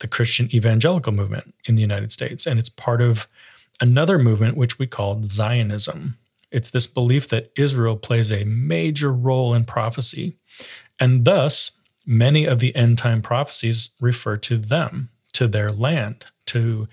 the 0.00 0.08
Christian 0.08 0.48
evangelical 0.54 1.12
movement 1.12 1.54
in 1.66 1.74
the 1.74 1.82
United 1.82 2.10
States, 2.10 2.46
and 2.46 2.58
it's 2.58 2.70
part 2.70 3.02
of 3.02 3.28
another 3.78 4.18
movement 4.18 4.56
which 4.56 4.78
we 4.78 4.86
call 4.86 5.22
Zionism. 5.22 6.16
It's 6.50 6.70
this 6.70 6.86
belief 6.86 7.28
that 7.28 7.52
Israel 7.56 7.96
plays 7.96 8.32
a 8.32 8.44
major 8.44 9.12
role 9.12 9.54
in 9.54 9.66
prophecy, 9.66 10.38
and 10.98 11.26
thus 11.26 11.72
many 12.06 12.46
of 12.46 12.58
the 12.58 12.74
end 12.74 12.96
time 12.96 13.20
prophecies 13.20 13.90
refer 14.00 14.38
to 14.38 14.56
them, 14.56 15.10
to 15.34 15.46
their 15.46 15.68
land, 15.68 16.24
to 16.46 16.88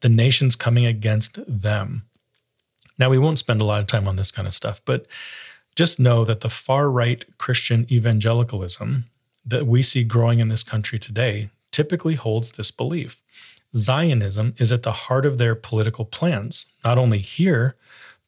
the 0.00 0.08
nations 0.08 0.54
coming 0.54 0.86
against 0.86 1.40
them. 1.48 2.04
Now, 2.98 3.10
we 3.10 3.18
won't 3.18 3.40
spend 3.40 3.60
a 3.60 3.64
lot 3.64 3.80
of 3.80 3.88
time 3.88 4.06
on 4.06 4.14
this 4.14 4.30
kind 4.30 4.46
of 4.46 4.54
stuff, 4.54 4.80
but 4.84 5.08
just 5.74 5.98
know 5.98 6.24
that 6.24 6.38
the 6.38 6.48
far 6.48 6.88
right 6.88 7.24
Christian 7.38 7.84
evangelicalism 7.90 9.06
that 9.46 9.66
we 9.66 9.82
see 9.82 10.04
growing 10.04 10.38
in 10.38 10.48
this 10.48 10.62
country 10.62 10.98
today 10.98 11.50
typically 11.70 12.14
holds 12.14 12.52
this 12.52 12.70
belief. 12.70 13.20
Zionism 13.76 14.54
is 14.58 14.70
at 14.70 14.84
the 14.84 14.92
heart 14.92 15.26
of 15.26 15.38
their 15.38 15.54
political 15.54 16.04
plans, 16.04 16.66
not 16.84 16.98
only 16.98 17.18
here, 17.18 17.76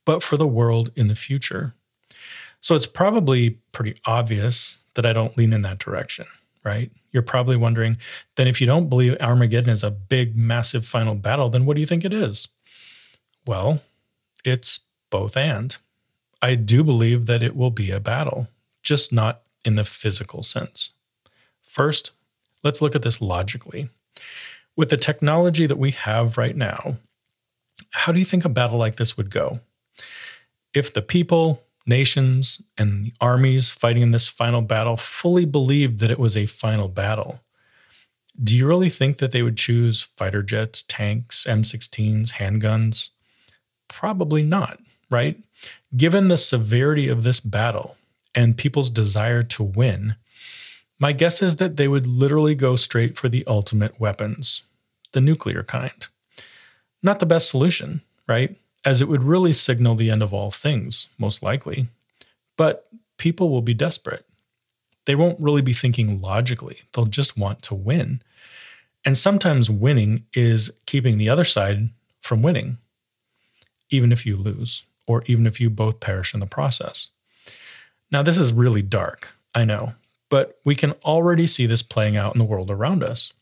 but 0.05 0.23
for 0.23 0.37
the 0.37 0.47
world 0.47 0.91
in 0.97 1.09
the 1.09 1.15
future. 1.15 1.75
So 2.61 2.75
it's 2.75 2.87
probably 2.87 3.59
pretty 3.73 3.97
obvious 4.05 4.79
that 4.95 5.07
I 5.07 5.13
don't 5.13 5.37
lean 5.37 5.53
in 5.53 5.63
that 5.63 5.79
direction, 5.79 6.27
right? 6.65 6.91
You're 7.13 7.23
probably 7.23 7.57
wondering, 7.57 7.99
then 8.35 8.49
if 8.49 8.61
you 8.61 8.67
don't 8.67 8.89
believe 8.89 9.17
Armageddon 9.21 9.71
is 9.71 9.85
a 9.85 9.91
big, 9.91 10.37
massive 10.37 10.85
final 10.85 11.15
battle, 11.15 11.49
then 11.49 11.65
what 11.65 11.75
do 11.75 11.81
you 11.81 11.87
think 11.87 12.05
it 12.05 12.13
is? 12.13 12.49
Well, 13.47 13.83
it's 14.45 14.81
both 15.11 15.37
and. 15.37 15.77
I 16.43 16.57
do 16.57 16.83
believe 16.83 17.27
that 17.27 17.43
it 17.43 17.55
will 17.55 17.71
be 17.71 17.91
a 17.91 18.01
battle, 18.01 18.49
just 18.83 19.13
not 19.13 19.43
in 19.65 19.77
the 19.77 19.85
physical 19.85 20.43
sense. 20.43 20.91
First, 21.77 22.13
let's 22.65 22.81
look 22.81 22.95
at 22.95 23.03
this 23.03 23.21
logically. 23.21 23.91
With 24.77 24.89
the 24.89 24.97
technology 24.97 25.67
that 25.67 25.77
we 25.77 25.91
have 25.91 26.39
right 26.39 26.57
now, 26.57 26.97
how 27.91 28.13
do 28.13 28.19
you 28.19 28.25
think 28.25 28.47
a 28.47 28.49
battle 28.49 28.79
like 28.79 28.97
this 28.97 29.19
would 29.19 29.29
go? 29.29 29.61
If 30.73 30.95
the 30.95 31.03
people, 31.03 31.63
nations, 31.85 32.63
and 32.79 33.05
the 33.05 33.13
armies 33.21 33.69
fighting 33.69 34.01
in 34.01 34.13
this 34.13 34.27
final 34.27 34.63
battle 34.63 34.97
fully 34.97 35.45
believed 35.45 35.99
that 35.99 36.11
it 36.11 36.19
was 36.19 36.35
a 36.35 36.47
final 36.47 36.89
battle, 36.89 37.43
do 38.43 38.57
you 38.57 38.67
really 38.67 38.89
think 38.89 39.19
that 39.19 39.33
they 39.33 39.43
would 39.43 39.59
choose 39.59 40.01
fighter 40.01 40.43
jets, 40.43 40.83
tanks, 40.83 41.45
M16s, 41.47 42.33
handguns? 42.33 43.11
Probably 43.87 44.43
not, 44.43 44.81
right? 45.11 45.37
Given 45.95 46.29
the 46.29 46.39
severity 46.39 47.09
of 47.09 47.23
this 47.23 47.41
battle 47.41 47.99
and 48.35 48.57
people's 48.57 48.89
desire 48.89 49.43
to 49.43 49.63
win, 49.63 50.17
my 50.99 51.13
guess 51.13 51.43
is 51.43 51.57
that 51.57 51.77
they 51.77 51.89
would 51.89 52.07
literally 52.07 52.55
go 52.55 52.77
straight 52.77 53.17
for 53.17 53.29
the 53.29 53.47
ultimate 53.47 54.01
weapons, 54.01 54.63
the 55.13 55.21
nuclear 55.21 55.63
kind. 55.63 56.07
Not 57.03 57.21
the 57.21 57.27
best 57.27 57.51
solution, 57.51 58.03
right? 58.27 58.57
As 58.85 59.01
it 59.01 59.09
would 59.09 59.23
really 59.23 59.53
signal 59.53 59.95
the 59.95 60.11
end 60.11 60.23
of 60.23 60.33
all 60.33 60.51
things, 60.51 61.09
most 61.19 61.43
likely. 61.43 61.89
But 62.57 62.89
people 63.19 63.51
will 63.51 63.63
be 63.63 63.75
desperate. 63.75 64.25
They 65.05 65.15
won't 65.15 65.41
really 65.41 65.63
be 65.63 65.73
thinking 65.73 66.21
logically, 66.21 66.83
they'll 66.93 67.07
just 67.07 67.37
want 67.37 67.63
to 67.63 67.75
win. 67.75 68.23
And 69.05 69.17
sometimes 69.17 69.71
winning 69.71 70.25
is 70.35 70.71
keeping 70.87 71.17
the 71.17 71.29
other 71.29 71.45
side 71.45 71.91
from 72.21 72.43
winning, 72.43 72.79
even 73.89 74.11
if 74.11 74.27
you 74.27 74.35
lose, 74.35 74.85
or 75.07 75.23
even 75.27 75.47
if 75.47 75.61
you 75.61 75.71
both 75.71 76.01
perish 76.01 76.35
in 76.35 76.41
the 76.41 76.47
process. 76.47 77.11
Now, 78.11 78.23
this 78.23 78.37
is 78.37 78.53
really 78.53 78.83
dark, 78.83 79.29
I 79.55 79.65
know, 79.65 79.93
but 80.29 80.59
we 80.65 80.75
can 80.75 80.93
already 81.05 81.47
see 81.47 81.67
this 81.67 81.83
playing 81.83 82.17
out 82.17 82.35
in 82.35 82.39
the 82.39 82.45
world 82.45 82.71
around 82.71 83.03
us, 83.03 83.33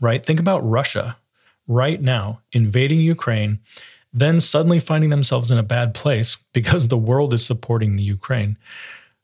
right? 0.00 0.24
Think 0.24 0.40
about 0.40 0.68
Russia 0.68 1.16
right 1.66 2.00
now 2.00 2.40
invading 2.52 3.00
Ukraine, 3.00 3.60
then 4.12 4.40
suddenly 4.40 4.80
finding 4.80 5.10
themselves 5.10 5.50
in 5.50 5.58
a 5.58 5.62
bad 5.62 5.94
place 5.94 6.36
because 6.52 6.88
the 6.88 6.98
world 6.98 7.32
is 7.32 7.44
supporting 7.44 7.96
the 7.96 8.02
Ukraine. 8.02 8.56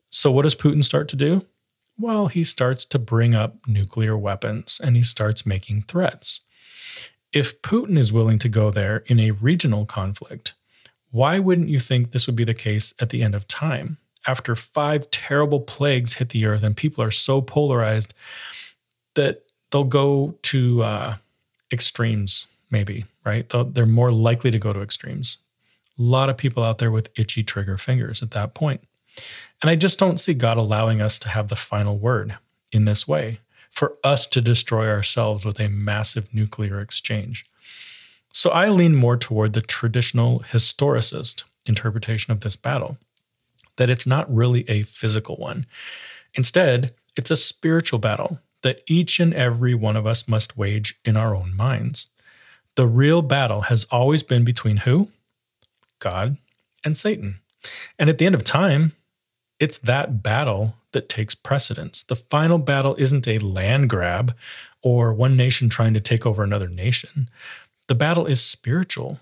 So, 0.09 0.31
what 0.31 0.43
does 0.43 0.55
Putin 0.55 0.83
start 0.83 1.07
to 1.09 1.15
do? 1.15 1.45
Well, 1.97 2.27
he 2.27 2.43
starts 2.43 2.85
to 2.85 2.99
bring 2.99 3.35
up 3.35 3.57
nuclear 3.67 4.17
weapons 4.17 4.79
and 4.81 4.95
he 4.95 5.03
starts 5.03 5.45
making 5.45 5.83
threats. 5.83 6.41
If 7.31 7.61
Putin 7.61 7.97
is 7.97 8.13
willing 8.13 8.39
to 8.39 8.49
go 8.49 8.71
there 8.71 9.03
in 9.07 9.19
a 9.19 9.31
regional 9.31 9.85
conflict, 9.85 10.53
why 11.11 11.39
wouldn't 11.39 11.69
you 11.69 11.79
think 11.79 12.11
this 12.11 12.25
would 12.25 12.35
be 12.35 12.43
the 12.43 12.53
case 12.53 12.93
at 12.99 13.09
the 13.09 13.21
end 13.21 13.35
of 13.35 13.47
time? 13.47 13.97
After 14.27 14.55
five 14.55 15.09
terrible 15.11 15.61
plagues 15.61 16.15
hit 16.15 16.29
the 16.29 16.45
earth 16.45 16.63
and 16.63 16.75
people 16.75 17.03
are 17.03 17.11
so 17.11 17.41
polarized 17.41 18.13
that 19.15 19.43
they'll 19.71 19.83
go 19.83 20.35
to 20.43 20.83
uh, 20.83 21.15
extremes, 21.71 22.47
maybe, 22.69 23.05
right? 23.25 23.47
they 23.49 23.63
they're 23.63 23.85
more 23.85 24.11
likely 24.11 24.51
to 24.51 24.59
go 24.59 24.73
to 24.73 24.81
extremes. 24.81 25.37
A 25.97 26.01
lot 26.01 26.29
of 26.29 26.37
people 26.37 26.63
out 26.63 26.77
there 26.77 26.91
with 26.91 27.09
itchy 27.17 27.43
trigger 27.43 27.77
fingers 27.77 28.21
at 28.21 28.31
that 28.31 28.53
point. 28.53 28.81
And 29.61 29.69
I 29.69 29.75
just 29.75 29.99
don't 29.99 30.19
see 30.19 30.33
God 30.33 30.57
allowing 30.57 31.01
us 31.01 31.19
to 31.19 31.29
have 31.29 31.49
the 31.49 31.55
final 31.55 31.97
word 31.97 32.37
in 32.71 32.85
this 32.85 33.07
way, 33.07 33.39
for 33.71 33.97
us 34.03 34.25
to 34.27 34.41
destroy 34.41 34.89
ourselves 34.89 35.45
with 35.45 35.59
a 35.59 35.69
massive 35.69 36.33
nuclear 36.33 36.79
exchange. 36.79 37.45
So 38.31 38.51
I 38.51 38.69
lean 38.69 38.95
more 38.95 39.17
toward 39.17 39.53
the 39.53 39.61
traditional 39.61 40.41
historicist 40.51 41.43
interpretation 41.65 42.31
of 42.31 42.41
this 42.41 42.55
battle 42.55 42.97
that 43.79 43.89
it's 43.89 44.05
not 44.05 44.31
really 44.31 44.69
a 44.69 44.83
physical 44.83 45.37
one. 45.37 45.65
Instead, 46.35 46.93
it's 47.15 47.31
a 47.31 47.37
spiritual 47.37 47.97
battle 47.97 48.39
that 48.61 48.83
each 48.87 49.21
and 49.21 49.33
every 49.33 49.73
one 49.73 49.95
of 49.95 50.05
us 50.05 50.27
must 50.27 50.57
wage 50.57 50.99
in 51.05 51.15
our 51.15 51.33
own 51.33 51.55
minds. 51.55 52.07
The 52.75 52.85
real 52.85 53.21
battle 53.21 53.61
has 53.61 53.85
always 53.85 54.21
been 54.21 54.43
between 54.43 54.77
who? 54.77 55.09
God 55.99 56.37
and 56.83 56.95
Satan. 56.95 57.39
And 57.97 58.09
at 58.09 58.17
the 58.17 58.25
end 58.25 58.35
of 58.35 58.43
time, 58.43 58.91
it's 59.61 59.77
that 59.77 60.21
battle 60.21 60.75
that 60.91 61.07
takes 61.07 61.33
precedence. 61.33 62.03
The 62.03 62.17
final 62.17 62.57
battle 62.57 62.95
isn't 62.97 63.29
a 63.29 63.37
land 63.37 63.89
grab 63.89 64.35
or 64.81 65.13
one 65.13 65.37
nation 65.37 65.69
trying 65.69 65.93
to 65.93 66.01
take 66.01 66.25
over 66.25 66.43
another 66.43 66.67
nation. 66.67 67.29
The 67.87 67.95
battle 67.95 68.25
is 68.25 68.41
spiritual. 68.41 69.21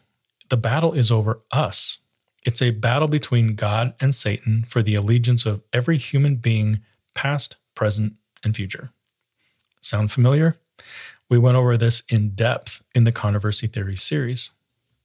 The 0.50 0.58
battle 0.58 0.94
is 0.94 1.12
over 1.12 1.42
us. 1.52 2.00
It's 2.48 2.62
a 2.62 2.72
battle 2.72 3.10
between 3.10 3.56
God 3.56 3.94
and 4.00 4.16
Satan 4.16 4.64
for 4.70 4.82
the 4.82 4.96
allegiance 4.96 5.46
of 5.46 5.64
every 5.74 5.98
human 5.98 6.38
being, 6.38 6.80
past, 7.14 7.58
present, 7.76 8.14
and 8.42 8.56
future. 8.56 8.92
Sound 9.82 10.14
familiar? 10.14 10.56
We 11.28 11.38
went 11.38 11.58
over 11.58 11.76
this 11.76 12.04
in 12.08 12.30
depth 12.30 12.82
in 12.96 13.04
the 13.04 13.12
Controversy 13.12 13.68
Theory 13.68 13.98
series. 13.98 14.52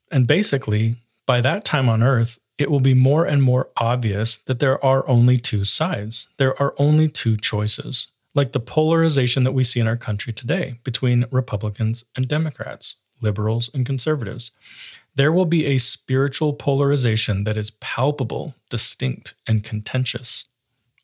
And 0.08 0.24
basically, 0.24 0.94
by 1.26 1.40
that 1.40 1.64
time 1.64 1.88
on 1.88 2.00
Earth, 2.00 2.38
it 2.58 2.70
will 2.70 2.78
be 2.78 2.94
more 2.94 3.24
and 3.24 3.42
more 3.42 3.70
obvious 3.76 4.38
that 4.38 4.60
there 4.60 4.82
are 4.84 5.04
only 5.08 5.36
two 5.36 5.64
sides. 5.64 6.28
There 6.36 6.56
are 6.62 6.74
only 6.78 7.08
two 7.08 7.36
choices, 7.36 8.06
like 8.36 8.52
the 8.52 8.60
polarization 8.60 9.42
that 9.42 9.50
we 9.50 9.64
see 9.64 9.80
in 9.80 9.88
our 9.88 9.96
country 9.96 10.32
today 10.32 10.78
between 10.84 11.24
Republicans 11.32 12.04
and 12.14 12.28
Democrats 12.28 12.98
liberals, 13.22 13.70
and 13.72 13.86
conservatives. 13.86 14.50
There 15.14 15.32
will 15.32 15.46
be 15.46 15.66
a 15.66 15.78
spiritual 15.78 16.54
polarization 16.54 17.44
that 17.44 17.56
is 17.56 17.70
palpable, 17.70 18.54
distinct, 18.70 19.34
and 19.46 19.62
contentious. 19.62 20.44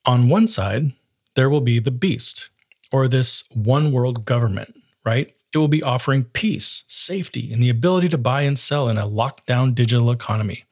On 0.06 0.28
one 0.28 0.48
side, 0.48 0.92
there 1.34 1.50
will 1.50 1.60
be 1.60 1.78
the 1.78 1.90
beast, 1.90 2.48
or 2.90 3.06
this 3.06 3.44
one 3.52 3.92
world 3.92 4.24
government, 4.24 4.74
right? 5.04 5.34
It 5.52 5.58
will 5.58 5.68
be 5.68 5.82
offering 5.82 6.24
peace, 6.24 6.84
safety, 6.88 7.52
and 7.52 7.62
the 7.62 7.68
ability 7.68 8.08
to 8.08 8.18
buy 8.18 8.42
and 8.42 8.58
sell 8.58 8.88
in 8.88 8.98
a 8.98 9.06
lockdown 9.06 9.74
digital 9.74 10.10
economy. 10.10 10.64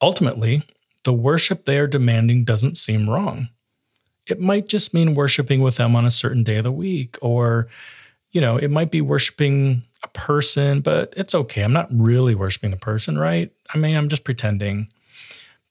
Ultimately, 0.00 0.62
the 1.04 1.12
worship 1.12 1.64
they 1.64 1.78
are 1.78 1.86
demanding 1.86 2.44
doesn't 2.44 2.76
seem 2.76 3.08
wrong. 3.08 3.48
It 4.26 4.40
might 4.40 4.68
just 4.68 4.92
mean 4.92 5.14
worshiping 5.14 5.62
with 5.62 5.76
them 5.76 5.96
on 5.96 6.04
a 6.04 6.10
certain 6.10 6.44
day 6.44 6.56
of 6.56 6.64
the 6.64 6.72
week, 6.72 7.16
or, 7.22 7.68
you 8.30 8.40
know, 8.40 8.56
it 8.56 8.70
might 8.70 8.90
be 8.90 9.00
worshiping 9.00 9.82
a 10.02 10.08
person, 10.08 10.80
but 10.80 11.14
it's 11.16 11.34
okay. 11.34 11.62
I'm 11.62 11.72
not 11.72 11.88
really 11.90 12.34
worshiping 12.34 12.70
the 12.70 12.76
person, 12.76 13.18
right? 13.18 13.50
I 13.74 13.78
mean, 13.78 13.96
I'm 13.96 14.08
just 14.08 14.24
pretending. 14.24 14.88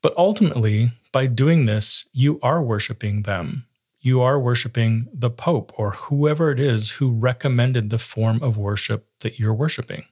But 0.01 0.15
ultimately, 0.17 0.91
by 1.11 1.27
doing 1.27 1.65
this, 1.65 2.09
you 2.13 2.39
are 2.41 2.61
worshiping 2.61 3.23
them. 3.23 3.65
you 4.07 4.21
are 4.21 4.39
worshiping 4.39 5.07
the 5.13 5.29
Pope 5.29 5.71
or 5.77 5.91
whoever 5.91 6.51
it 6.51 6.59
is 6.59 6.91
who 6.91 7.11
recommended 7.11 7.89
the 7.89 7.97
form 7.97 8.41
of 8.41 8.57
worship 8.57 9.07
that 9.19 9.37
you're 9.39 9.53
worshiping. 9.53 10.05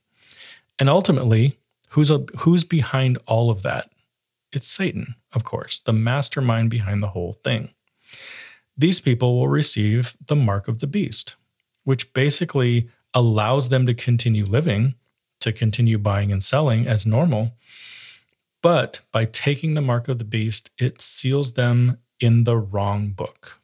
And 0.80 0.90
ultimately, 0.90 1.58
who's, 1.90 2.12
a, 2.12 2.26
who's 2.40 2.64
behind 2.66 3.18
all 3.26 3.50
of 3.50 3.62
that? 3.62 3.90
It's 4.52 4.68
Satan, 4.68 5.16
of 5.34 5.44
course, 5.44 5.80
the 5.80 5.94
mastermind 5.94 6.70
behind 6.70 7.02
the 7.02 7.10
whole 7.10 7.34
thing. 7.34 7.70
These 8.78 9.00
people 9.00 9.38
will 9.40 9.48
receive 9.48 10.18
the 10.26 10.36
mark 10.36 10.68
of 10.68 10.80
the 10.80 10.88
beast, 10.88 11.36
which 11.86 12.14
basically 12.14 12.90
allows 13.14 13.70
them 13.70 13.86
to 13.86 13.94
continue 13.94 14.44
living, 14.44 14.96
to 15.40 15.54
continue 15.54 15.98
buying 15.98 16.32
and 16.32 16.44
selling 16.44 16.86
as 16.86 17.06
normal. 17.06 17.54
But 18.62 19.02
by 19.12 19.26
taking 19.26 19.74
the 19.74 19.82
mark 19.82 20.10
of 20.10 20.18
the 20.18 20.26
beast, 20.26 20.72
it 20.78 21.00
seals 21.00 21.54
them 21.54 21.98
in 22.20 22.44
the 22.44 22.58
wrong 22.58 23.10
book. 23.12 23.62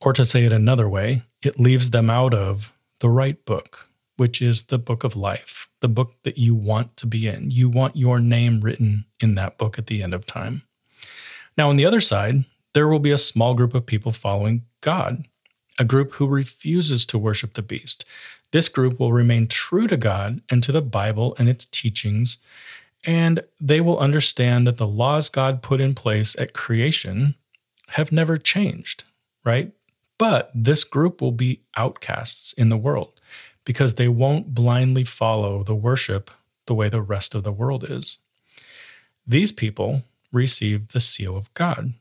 Or 0.00 0.12
to 0.12 0.24
say 0.24 0.44
it 0.44 0.52
another 0.52 0.88
way, 0.88 1.22
it 1.42 1.58
leaves 1.58 1.90
them 1.90 2.10
out 2.10 2.34
of 2.34 2.72
the 3.00 3.08
right 3.08 3.42
book, 3.44 3.88
which 4.16 4.40
is 4.40 4.64
the 4.64 4.78
book 4.78 5.04
of 5.04 5.16
life, 5.16 5.68
the 5.80 5.88
book 5.88 6.14
that 6.22 6.38
you 6.38 6.54
want 6.54 6.96
to 6.98 7.06
be 7.06 7.26
in. 7.26 7.50
You 7.50 7.68
want 7.68 7.96
your 7.96 8.20
name 8.20 8.60
written 8.60 9.06
in 9.20 9.34
that 9.36 9.58
book 9.58 9.78
at 9.78 9.86
the 9.86 10.02
end 10.02 10.14
of 10.14 10.26
time. 10.26 10.62
Now, 11.56 11.70
on 11.70 11.76
the 11.76 11.86
other 11.86 12.00
side, 12.00 12.44
there 12.74 12.88
will 12.88 12.98
be 12.98 13.10
a 13.10 13.18
small 13.18 13.54
group 13.54 13.74
of 13.74 13.86
people 13.86 14.12
following 14.12 14.66
God, 14.82 15.26
a 15.78 15.84
group 15.84 16.12
who 16.14 16.26
refuses 16.26 17.06
to 17.06 17.18
worship 17.18 17.54
the 17.54 17.62
beast. 17.62 18.04
This 18.52 18.68
group 18.68 18.98
will 18.98 19.12
remain 19.12 19.48
true 19.48 19.86
to 19.86 19.96
God 19.96 20.40
and 20.50 20.62
to 20.62 20.72
the 20.72 20.82
Bible 20.82 21.34
and 21.38 21.48
its 21.48 21.66
teachings, 21.66 22.38
and 23.04 23.40
they 23.60 23.80
will 23.80 23.98
understand 23.98 24.66
that 24.66 24.78
the 24.78 24.86
laws 24.86 25.28
God 25.28 25.62
put 25.62 25.80
in 25.80 25.94
place 25.94 26.36
at 26.36 26.52
creation 26.52 27.34
have 27.90 28.12
never 28.12 28.36
changed, 28.38 29.04
right? 29.44 29.72
But 30.18 30.50
this 30.54 30.84
group 30.84 31.20
will 31.20 31.32
be 31.32 31.60
outcasts 31.76 32.52
in 32.54 32.68
the 32.68 32.76
world 32.76 33.20
because 33.64 33.94
they 33.94 34.08
won't 34.08 34.54
blindly 34.54 35.04
follow 35.04 35.62
the 35.62 35.74
worship 35.74 36.30
the 36.66 36.74
way 36.74 36.88
the 36.88 37.02
rest 37.02 37.34
of 37.34 37.44
the 37.44 37.52
world 37.52 37.84
is. 37.88 38.18
These 39.26 39.52
people 39.52 40.02
receive 40.32 40.88
the 40.88 41.00
seal 41.00 41.36
of 41.36 41.52
God. 41.54 41.94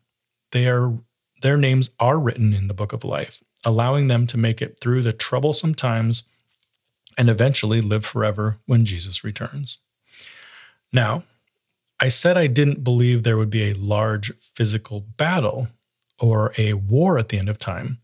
They 0.51 0.67
are 0.67 0.93
their 1.41 1.57
names 1.57 1.89
are 1.99 2.17
written 2.17 2.53
in 2.53 2.67
the 2.67 2.73
book 2.73 2.93
of 2.93 3.03
life, 3.03 3.43
allowing 3.65 4.07
them 4.07 4.27
to 4.27 4.37
make 4.37 4.61
it 4.61 4.79
through 4.79 5.01
the 5.01 5.11
troublesome 5.11 5.75
times 5.75 6.23
and 7.17 7.29
eventually 7.29 7.81
live 7.81 8.05
forever 8.05 8.57
when 8.65 8.85
Jesus 8.85 9.23
returns. 9.23 9.77
Now, 10.93 11.23
I 11.99 12.09
said 12.09 12.37
I 12.37 12.47
didn't 12.47 12.83
believe 12.83 13.23
there 13.23 13.37
would 13.37 13.49
be 13.49 13.63
a 13.63 13.73
large 13.73 14.31
physical 14.37 15.01
battle 15.01 15.69
or 16.19 16.53
a 16.57 16.73
war 16.73 17.17
at 17.17 17.29
the 17.29 17.37
end 17.37 17.49
of 17.49 17.59
time. 17.59 17.99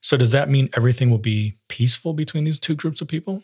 So, 0.00 0.16
does 0.16 0.30
that 0.32 0.50
mean 0.50 0.68
everything 0.76 1.10
will 1.10 1.18
be 1.18 1.56
peaceful 1.68 2.12
between 2.12 2.44
these 2.44 2.60
two 2.60 2.74
groups 2.74 3.00
of 3.00 3.08
people? 3.08 3.42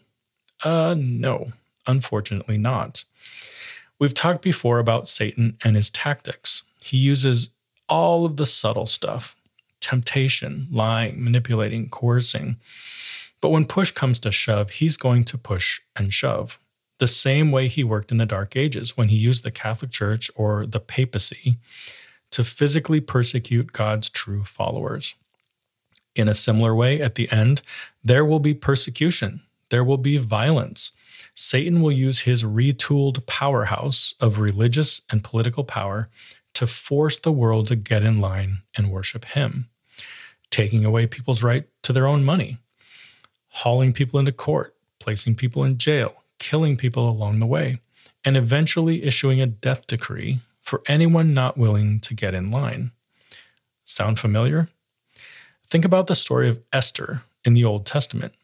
Uh, 0.63 0.95
no, 0.97 1.53
unfortunately 1.87 2.59
not. 2.59 3.05
We've 3.99 4.15
talked 4.15 4.43
before 4.43 4.79
about 4.79 5.09
Satan 5.09 5.57
and 5.65 5.77
his 5.77 5.91
tactics. 5.91 6.63
He 6.83 6.97
uses 6.97 7.51
all 7.89 8.25
of 8.25 8.37
the 8.37 8.47
subtle 8.47 8.87
stuff 8.87 9.37
temptation, 9.81 10.69
lying, 10.71 11.23
manipulating, 11.23 11.89
coercing. 11.89 12.57
But 13.41 13.51
when 13.51 13.65
push 13.65 13.91
comes 13.91 14.21
to 14.21 14.31
shove, 14.31 14.71
he's 14.71 14.97
going 14.97 15.25
to 15.25 15.39
push 15.39 15.81
and 15.97 16.13
shove 16.13 16.59
the 17.01 17.09
same 17.09 17.51
way 17.51 17.67
he 17.67 17.83
worked 17.83 18.13
in 18.13 18.19
the 18.19 18.27
Dark 18.27 18.55
Ages 18.55 18.97
when 18.97 19.09
he 19.09 19.17
used 19.17 19.43
the 19.43 19.51
Catholic 19.51 19.91
Church 19.91 20.31
or 20.37 20.67
the 20.67 20.79
papacy 20.79 21.57
to 22.31 22.45
physically 22.45 23.01
persecute 23.01 23.73
God's 23.73 24.09
true 24.09 24.45
followers. 24.45 25.15
In 26.15 26.29
a 26.29 26.35
similar 26.35 26.75
way, 26.75 27.01
at 27.01 27.17
the 27.17 27.31
end, 27.33 27.63
there 28.05 28.25
will 28.25 28.39
be 28.39 28.55
persecution, 28.55 29.43
there 29.71 29.83
will 29.83 29.99
be 29.99 30.17
violence. 30.19 30.93
Satan 31.35 31.81
will 31.81 31.93
use 31.93 32.21
his 32.21 32.45
retooled 32.45 33.25
powerhouse 33.27 34.15
of 34.21 34.39
religious 34.39 35.03
and 35.11 35.25
political 35.25 35.65
power 35.65 36.09
to 36.55 36.67
force 36.67 37.19
the 37.19 37.33
world 37.33 37.69
to 37.69 37.77
get 37.77 38.03
in 38.03 38.21
line 38.21 38.63
and 38.77 38.91
worship 38.91 39.25
him, 39.25 39.69
taking 40.51 40.85
away 40.85 41.07
people's 41.07 41.43
right 41.43 41.67
to 41.83 41.93
their 41.93 42.07
own 42.07 42.25
money, 42.25 42.59
hauling 43.49 43.93
people 43.93 44.19
into 44.19 44.33
court, 44.33 44.75
placing 44.99 45.35
people 45.35 45.65
in 45.65 45.79
jail, 45.79 46.23
killing 46.39 46.77
people 46.77 47.09
along 47.09 47.39
the 47.39 47.47
way, 47.47 47.81
and 48.25 48.37
eventually 48.37 49.05
issuing 49.05 49.41
a 49.41 49.47
death 49.47 49.87
decree 49.87 50.41
for 50.61 50.83
anyone 50.87 51.35
not 51.35 51.57
willing 51.57 52.01
to 52.01 52.15
get 52.15 52.35
in 52.35 52.51
line. 52.51 52.93
Sound 53.85 54.19
familiar? 54.19 54.69
Think 55.67 55.85
about 55.85 56.07
the 56.07 56.15
story 56.15 56.49
of 56.49 56.61
Esther 56.73 57.23
in 57.45 57.55
the 57.55 57.65
Old 57.65 57.87
Testament. 57.87 58.35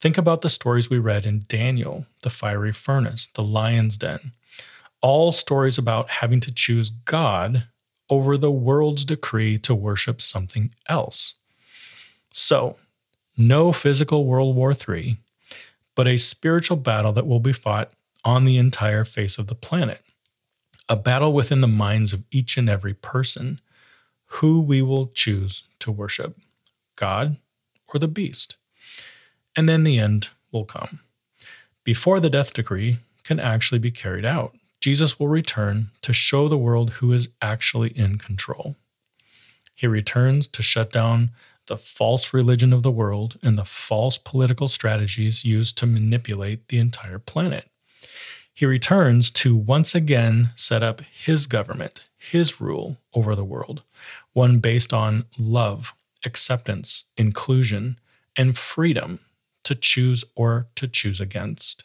Think 0.00 0.18
about 0.18 0.42
the 0.42 0.50
stories 0.50 0.90
we 0.90 0.98
read 0.98 1.26
in 1.26 1.44
Daniel, 1.48 2.06
the 2.22 2.30
fiery 2.30 2.72
furnace, 2.72 3.28
the 3.28 3.42
lion's 3.42 3.98
den. 3.98 4.32
All 5.06 5.30
stories 5.30 5.78
about 5.78 6.10
having 6.10 6.40
to 6.40 6.52
choose 6.52 6.90
God 6.90 7.68
over 8.10 8.36
the 8.36 8.50
world's 8.50 9.04
decree 9.04 9.56
to 9.58 9.72
worship 9.72 10.20
something 10.20 10.74
else. 10.88 11.36
So, 12.32 12.76
no 13.36 13.70
physical 13.70 14.24
World 14.24 14.56
War 14.56 14.72
III, 14.72 15.16
but 15.94 16.08
a 16.08 16.16
spiritual 16.16 16.76
battle 16.76 17.12
that 17.12 17.24
will 17.24 17.38
be 17.38 17.52
fought 17.52 17.92
on 18.24 18.42
the 18.42 18.58
entire 18.58 19.04
face 19.04 19.38
of 19.38 19.46
the 19.46 19.54
planet. 19.54 20.02
A 20.88 20.96
battle 20.96 21.32
within 21.32 21.60
the 21.60 21.68
minds 21.68 22.12
of 22.12 22.24
each 22.32 22.56
and 22.56 22.68
every 22.68 22.92
person 22.92 23.60
who 24.40 24.60
we 24.60 24.82
will 24.82 25.06
choose 25.14 25.62
to 25.78 25.92
worship. 25.92 26.36
God, 26.96 27.36
or 27.94 28.00
the 28.00 28.08
beast. 28.08 28.56
And 29.54 29.68
then 29.68 29.84
the 29.84 30.00
end 30.00 30.30
will 30.50 30.64
come. 30.64 30.98
Before 31.84 32.18
the 32.18 32.28
death 32.28 32.52
decree 32.52 32.96
can 33.22 33.38
actually 33.38 33.78
be 33.78 33.92
carried 33.92 34.24
out, 34.24 34.52
Jesus 34.86 35.18
will 35.18 35.26
return 35.26 35.90
to 36.00 36.12
show 36.12 36.46
the 36.46 36.56
world 36.56 36.90
who 36.90 37.12
is 37.12 37.30
actually 37.42 37.88
in 37.98 38.18
control. 38.18 38.76
He 39.74 39.88
returns 39.88 40.46
to 40.46 40.62
shut 40.62 40.92
down 40.92 41.30
the 41.66 41.76
false 41.76 42.32
religion 42.32 42.72
of 42.72 42.84
the 42.84 42.92
world 42.92 43.36
and 43.42 43.58
the 43.58 43.64
false 43.64 44.16
political 44.16 44.68
strategies 44.68 45.44
used 45.44 45.76
to 45.78 45.88
manipulate 45.88 46.68
the 46.68 46.78
entire 46.78 47.18
planet. 47.18 47.68
He 48.54 48.64
returns 48.64 49.32
to 49.32 49.56
once 49.56 49.92
again 49.92 50.50
set 50.54 50.84
up 50.84 51.00
his 51.00 51.48
government, 51.48 52.04
his 52.16 52.60
rule 52.60 52.98
over 53.12 53.34
the 53.34 53.44
world, 53.44 53.82
one 54.34 54.60
based 54.60 54.92
on 54.92 55.24
love, 55.36 55.94
acceptance, 56.24 57.06
inclusion, 57.16 57.98
and 58.36 58.56
freedom 58.56 59.18
to 59.64 59.74
choose 59.74 60.24
or 60.36 60.68
to 60.76 60.86
choose 60.86 61.20
against. 61.20 61.82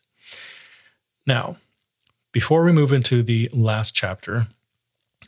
Now, 1.25 1.57
before 2.31 2.63
we 2.63 2.71
move 2.71 2.91
into 2.91 3.23
the 3.23 3.49
last 3.53 3.95
chapter, 3.95 4.47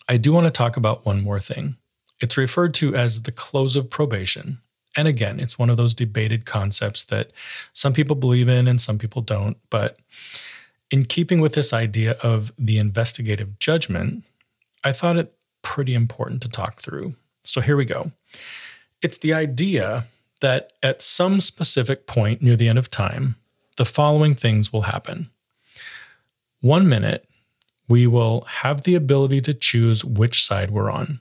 I 0.08 0.18
do 0.18 0.34
want 0.34 0.46
to 0.46 0.52
talk 0.52 0.78
about 0.78 1.06
one 1.06 1.22
more 1.22 1.40
thing. 1.40 1.78
It's 2.22 2.38
referred 2.38 2.74
to 2.76 2.96
as 2.96 3.24
the 3.24 3.32
close 3.32 3.76
of 3.76 3.90
probation. 3.90 4.60
And 4.96 5.08
again, 5.08 5.40
it's 5.40 5.58
one 5.58 5.70
of 5.70 5.78
those 5.78 5.96
debated 5.96 6.46
concepts 6.46 7.06
that 7.06 7.32
some 7.74 7.94
people 7.94 8.16
believe 8.16 8.48
in 8.48 8.68
and 8.68 8.80
some 8.80 8.98
people 8.98 9.22
don't. 9.22 9.58
But 9.70 9.98
in 10.92 11.06
keeping 11.06 11.42
with 11.42 11.54
this 11.54 11.74
idea 11.74 12.12
of 12.22 12.54
the 12.58 12.78
investigative 12.78 13.58
judgment, 13.60 14.24
I 14.84 14.92
thought 14.92 15.18
it 15.18 15.34
pretty 15.64 15.94
important 15.94 16.42
to 16.44 16.50
talk 16.50 16.80
through. 16.80 17.16
So 17.44 17.62
here 17.62 17.76
we 17.76 17.86
go. 17.86 18.12
It's 19.02 19.18
the 19.18 19.34
idea 19.34 20.06
that 20.42 20.74
at 20.84 21.02
some 21.02 21.42
specific 21.42 22.06
point 22.06 22.42
near 22.42 22.56
the 22.56 22.68
end 22.68 22.78
of 22.78 22.90
time, 22.90 23.36
the 23.78 23.86
following 23.86 24.36
things 24.36 24.72
will 24.72 24.84
happen. 24.84 25.30
One 26.64 26.88
minute, 26.88 27.28
we 27.88 28.08
will 28.08 28.42
have 28.42 28.82
the 28.82 28.96
ability 28.96 29.42
to 29.42 29.54
choose 29.54 30.04
which 30.04 30.44
side 30.44 30.72
we're 30.72 30.90
on. 30.90 31.20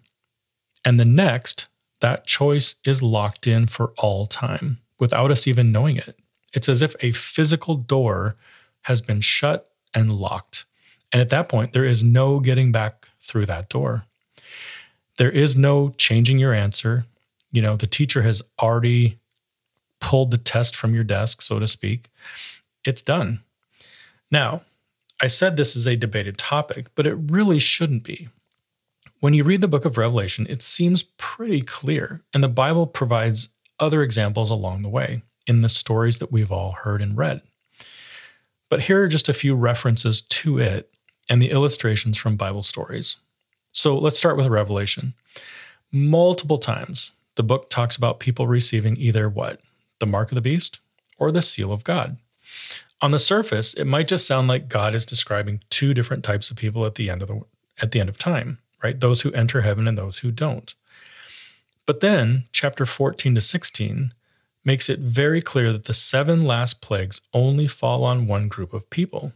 And 0.85 0.99
the 0.99 1.05
next, 1.05 1.69
that 2.01 2.25
choice 2.25 2.77
is 2.85 3.03
locked 3.03 3.47
in 3.47 3.67
for 3.67 3.93
all 3.99 4.27
time 4.27 4.79
without 4.99 5.31
us 5.31 5.47
even 5.47 5.73
knowing 5.73 5.97
it. 5.97 6.19
It's 6.55 6.69
as 6.69 6.81
if 6.81 6.97
a 7.01 7.13
physical 7.13 7.77
door 7.77 8.37
has 8.83 9.03
been 9.03 9.21
shut 9.21 9.69
and 9.93 10.13
locked. 10.13 10.65
And 11.13 11.21
at 11.21 11.29
that 11.29 11.49
point, 11.49 11.73
there 11.73 11.85
is 11.85 12.03
no 12.03 12.41
getting 12.41 12.73
back 12.73 13.09
through 13.21 13.47
that 13.47 13.69
door. 13.69 14.07
There 15.19 15.31
is 15.31 15.57
no 15.57 15.91
changing 15.99 16.39
your 16.39 16.55
answer 16.55 17.03
you 17.53 17.61
know, 17.61 17.77
the 17.77 17.87
teacher 17.87 18.23
has 18.23 18.43
already 18.61 19.19
pulled 20.01 20.31
the 20.31 20.39
test 20.39 20.75
from 20.75 20.95
your 20.95 21.05
desk, 21.05 21.43
so 21.43 21.59
to 21.59 21.69
speak. 21.69 22.09
It's 22.85 23.03
done. 23.03 23.43
Now, 24.31 24.63
I 25.23 25.29
said 25.29 25.57
this 25.57 25.77
is 25.77 25.87
a 25.87 25.97
debated 25.97 26.37
topic, 26.37 26.89
but 26.97 27.07
it 27.07 27.15
really 27.15 27.61
shouldn't 27.61 28.03
be. 28.03 28.29
When 29.21 29.35
you 29.35 29.45
read 29.45 29.61
the 29.61 29.69
book 29.69 29.85
of 29.85 29.97
Revelation, 29.97 30.49
it 30.51 30.63
seems 30.63 31.05
pretty 31.17 31.63
clear, 31.63 32.23
and 32.35 32.43
the 32.43 32.49
Bible 32.49 32.89
provides 32.89 33.49
other 33.79 34.03
examples 34.03 34.51
along 34.51 34.83
the 34.83 34.89
way 34.89 35.23
in 35.47 35.61
the 35.61 35.69
stories 35.69 36.19
that 36.19 36.33
we've 36.33 36.51
all 36.51 36.73
heard 36.73 37.01
and 37.01 37.17
read. 37.17 37.41
But 38.69 38.83
here 38.83 39.05
are 39.05 39.09
just 39.09 39.29
a 39.29 39.35
few 39.35 39.55
references 39.55 40.23
to 40.23 40.59
it 40.59 40.93
and 41.29 41.41
the 41.41 41.53
illustrations 41.53 42.19
from 42.19 42.37
Bible 42.37 42.65
stories. 42.65 43.17
So 43.71 43.97
let's 43.97 44.19
start 44.19 44.37
with 44.37 44.47
Revelation. 44.47 45.15
Multiple 45.93 46.59
times, 46.59 47.13
the 47.37 47.45
book 47.45 47.71
talks 47.71 47.97
about 47.97 48.19
people 48.19 48.49
receiving 48.49 48.97
either 48.97 49.29
what? 49.29 49.61
The 50.01 50.07
mark 50.07 50.33
of 50.33 50.35
the 50.35 50.41
beast 50.41 50.81
or 51.17 51.31
the 51.31 51.43
seal 51.43 51.73
of 51.73 51.85
God. 51.85 52.17
On 53.03 53.11
the 53.11 53.19
surface, 53.19 53.75
it 53.75 53.85
might 53.85 54.07
just 54.07 54.27
sound 54.27 54.47
like 54.47 54.69
God 54.69 54.95
is 54.95 55.05
describing 55.05 55.61
two 55.71 55.93
different 55.93 56.23
types 56.23 56.51
of 56.51 56.57
people 56.57 56.87
at 56.87 56.95
the 56.95 57.11
end 57.11 57.21
of 57.21 57.29
the 57.29 57.43
at 57.81 57.91
the 57.91 57.99
end 57.99 58.09
of 58.09 58.17
time, 58.17 58.59
right? 58.83 58.99
Those 58.99 59.23
who 59.23 59.33
enter 59.33 59.63
heaven 59.63 59.89
and 59.89 59.99
those 59.99 60.21
who 60.21 60.31
don't. 60.31 60.73
But 61.85 62.01
then, 62.01 62.45
chapter 62.53 62.87
14 62.87 63.35
to 63.35 63.41
16 63.41 64.15
makes 64.65 64.89
it 64.89 65.01
very 65.01 65.43
clear 65.43 65.73
that 65.73 65.87
the 65.87 65.95
seven 65.95 66.43
last 66.43 66.81
plagues 66.81 67.21
only 67.35 67.67
fall 67.67 68.05
on 68.05 68.29
one 68.29 68.47
group 68.47 68.73
of 68.73 68.89
people 68.89 69.33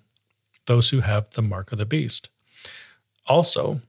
those 0.66 0.90
who 0.90 1.00
have 1.00 1.30
the 1.30 1.42
mark 1.42 1.72
of 1.72 1.78
the 1.78 1.86
beast. 1.86 2.28
Also, 3.26 3.80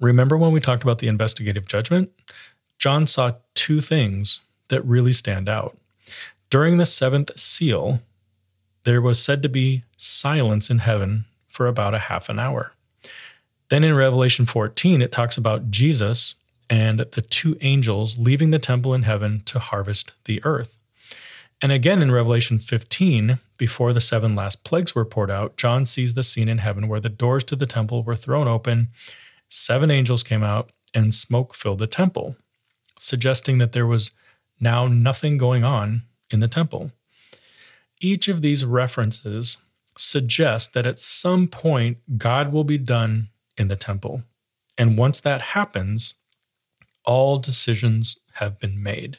remember 0.00 0.36
when 0.36 0.52
we 0.52 0.60
talked 0.60 0.82
about 0.82 0.98
the 0.98 1.08
investigative 1.08 1.66
judgment? 1.66 2.10
John 2.78 3.06
saw 3.06 3.32
two 3.54 3.80
things 3.80 4.40
that 4.68 4.84
really 4.84 5.12
stand 5.12 5.48
out. 5.48 5.76
During 6.50 6.76
the 6.76 6.86
seventh 6.86 7.38
seal, 7.38 8.00
there 8.84 9.00
was 9.00 9.22
said 9.22 9.42
to 9.42 9.48
be 9.48 9.82
silence 9.96 10.70
in 10.70 10.78
heaven 10.78 11.24
for 11.48 11.66
about 11.66 11.94
a 11.94 11.98
half 11.98 12.28
an 12.28 12.38
hour. 12.38 12.72
Then 13.68 13.84
in 13.84 13.94
Revelation 13.94 14.44
14, 14.44 15.02
it 15.02 15.10
talks 15.10 15.36
about 15.36 15.70
Jesus 15.70 16.34
and 16.70 17.00
the 17.00 17.22
two 17.22 17.56
angels 17.60 18.18
leaving 18.18 18.50
the 18.50 18.58
temple 18.58 18.94
in 18.94 19.02
heaven 19.02 19.42
to 19.46 19.58
harvest 19.58 20.12
the 20.24 20.42
earth. 20.44 20.78
And 21.62 21.72
again 21.72 22.02
in 22.02 22.10
Revelation 22.10 22.58
15, 22.58 23.38
before 23.56 23.92
the 23.92 24.00
seven 24.00 24.34
last 24.34 24.64
plagues 24.64 24.94
were 24.94 25.04
poured 25.04 25.30
out, 25.30 25.56
John 25.56 25.86
sees 25.86 26.14
the 26.14 26.22
scene 26.22 26.48
in 26.48 26.58
heaven 26.58 26.88
where 26.88 27.00
the 27.00 27.08
doors 27.08 27.44
to 27.44 27.56
the 27.56 27.66
temple 27.66 28.02
were 28.02 28.16
thrown 28.16 28.48
open, 28.48 28.88
seven 29.48 29.90
angels 29.90 30.22
came 30.22 30.42
out, 30.42 30.70
and 30.92 31.14
smoke 31.14 31.54
filled 31.54 31.78
the 31.78 31.86
temple, 31.86 32.36
suggesting 32.98 33.58
that 33.58 33.72
there 33.72 33.86
was 33.86 34.10
now 34.60 34.86
nothing 34.86 35.38
going 35.38 35.64
on 35.64 36.02
in 36.30 36.40
the 36.40 36.48
temple. 36.48 36.92
Each 38.00 38.28
of 38.28 38.42
these 38.42 38.64
references 38.64 39.58
suggests 39.96 40.68
that 40.68 40.86
at 40.86 40.98
some 40.98 41.46
point 41.46 41.98
God 42.18 42.52
will 42.52 42.64
be 42.64 42.78
done 42.78 43.28
in 43.56 43.68
the 43.68 43.76
temple. 43.76 44.24
And 44.76 44.98
once 44.98 45.20
that 45.20 45.40
happens, 45.40 46.14
all 47.04 47.38
decisions 47.38 48.18
have 48.34 48.58
been 48.58 48.82
made. 48.82 49.18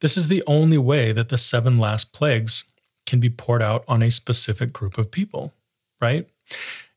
This 0.00 0.16
is 0.16 0.28
the 0.28 0.42
only 0.46 0.78
way 0.78 1.12
that 1.12 1.28
the 1.28 1.38
seven 1.38 1.78
last 1.78 2.12
plagues 2.12 2.64
can 3.06 3.20
be 3.20 3.30
poured 3.30 3.62
out 3.62 3.84
on 3.86 4.02
a 4.02 4.10
specific 4.10 4.72
group 4.72 4.98
of 4.98 5.10
people, 5.10 5.54
right? 6.00 6.28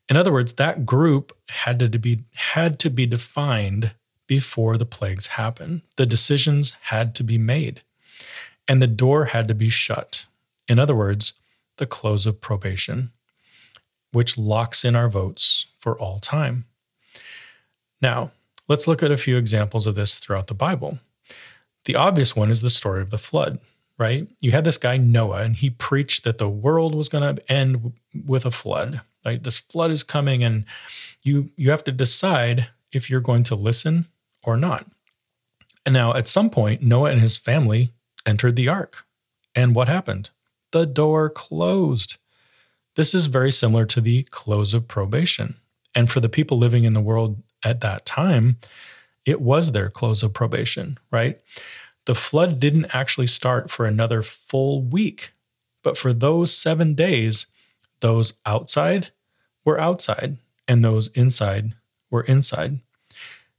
In 0.09 0.17
other 0.17 0.31
words, 0.31 0.53
that 0.53 0.85
group 0.85 1.35
had 1.49 1.79
to 1.79 1.99
be 1.99 2.23
had 2.33 2.79
to 2.79 2.89
be 2.89 3.05
defined 3.05 3.91
before 4.27 4.77
the 4.77 4.85
plagues 4.85 5.27
happen. 5.27 5.81
The 5.97 6.05
decisions 6.05 6.77
had 6.83 7.15
to 7.15 7.23
be 7.23 7.37
made. 7.37 7.81
And 8.67 8.81
the 8.81 8.87
door 8.87 9.25
had 9.25 9.47
to 9.47 9.55
be 9.55 9.69
shut. 9.69 10.25
In 10.69 10.79
other 10.79 10.95
words, 10.95 11.33
the 11.77 11.85
close 11.85 12.25
of 12.25 12.39
probation, 12.39 13.11
which 14.13 14.37
locks 14.37 14.85
in 14.85 14.95
our 14.95 15.09
votes 15.09 15.67
for 15.77 15.99
all 15.99 16.19
time. 16.19 16.65
Now, 18.01 18.31
Let's 18.69 18.87
look 18.87 19.01
at 19.01 19.11
a 19.11 19.17
few 19.17 19.35
examples 19.35 19.87
of 19.87 19.95
this 19.95 20.19
throughout 20.19 20.45
the 20.45 20.53
Bible. 20.53 20.99
The 21.85 21.95
obvious 21.95 22.35
one 22.35 22.51
is 22.51 22.61
the 22.61 22.69
story 22.69 23.01
of 23.01 23.09
the 23.09 23.17
flood, 23.17 23.59
right? 23.97 24.27
You 24.39 24.51
had 24.51 24.63
this 24.63 24.77
guy 24.77 24.97
Noah, 24.97 25.41
and 25.41 25.55
he 25.55 25.71
preached 25.71 26.23
that 26.23 26.37
the 26.37 26.47
world 26.47 26.93
was 26.93 27.09
going 27.09 27.35
to 27.35 27.51
end 27.51 27.93
with 28.27 28.45
a 28.45 28.51
flood. 28.51 29.01
Right? 29.25 29.41
This 29.41 29.57
flood 29.57 29.89
is 29.89 30.03
coming, 30.03 30.43
and 30.43 30.65
you 31.23 31.49
you 31.57 31.71
have 31.71 31.83
to 31.85 31.91
decide 31.91 32.67
if 32.93 33.09
you're 33.09 33.19
going 33.19 33.43
to 33.45 33.55
listen 33.55 34.07
or 34.43 34.55
not. 34.55 34.85
And 35.83 35.93
now, 35.93 36.13
at 36.13 36.27
some 36.27 36.51
point, 36.51 36.83
Noah 36.83 37.09
and 37.09 37.19
his 37.19 37.37
family 37.37 37.91
entered 38.25 38.55
the 38.55 38.69
ark. 38.69 39.03
And 39.55 39.73
what 39.73 39.87
happened? 39.87 40.29
The 40.71 40.85
door 40.85 41.29
closed. 41.29 42.17
This 42.95 43.13
is 43.13 43.25
very 43.27 43.51
similar 43.51 43.85
to 43.87 44.01
the 44.01 44.23
close 44.23 44.73
of 44.73 44.87
probation. 44.87 45.55
And 45.95 46.09
for 46.09 46.19
the 46.19 46.29
people 46.29 46.57
living 46.57 46.83
in 46.83 46.93
the 46.93 47.01
world 47.01 47.41
at 47.63 47.81
that 47.81 48.05
time, 48.05 48.57
it 49.25 49.41
was 49.41 49.71
their 49.71 49.89
close 49.89 50.23
of 50.23 50.33
probation, 50.33 50.97
right? 51.11 51.39
The 52.05 52.15
flood 52.15 52.59
didn't 52.59 52.93
actually 52.95 53.27
start 53.27 53.69
for 53.69 53.85
another 53.85 54.23
full 54.23 54.81
week, 54.81 55.33
but 55.83 55.97
for 55.97 56.13
those 56.13 56.55
seven 56.55 56.95
days, 56.95 57.47
those 57.99 58.33
outside 58.45 59.11
were 59.65 59.79
outside 59.79 60.37
and 60.67 60.83
those 60.83 61.09
inside 61.09 61.75
were 62.09 62.23
inside. 62.23 62.79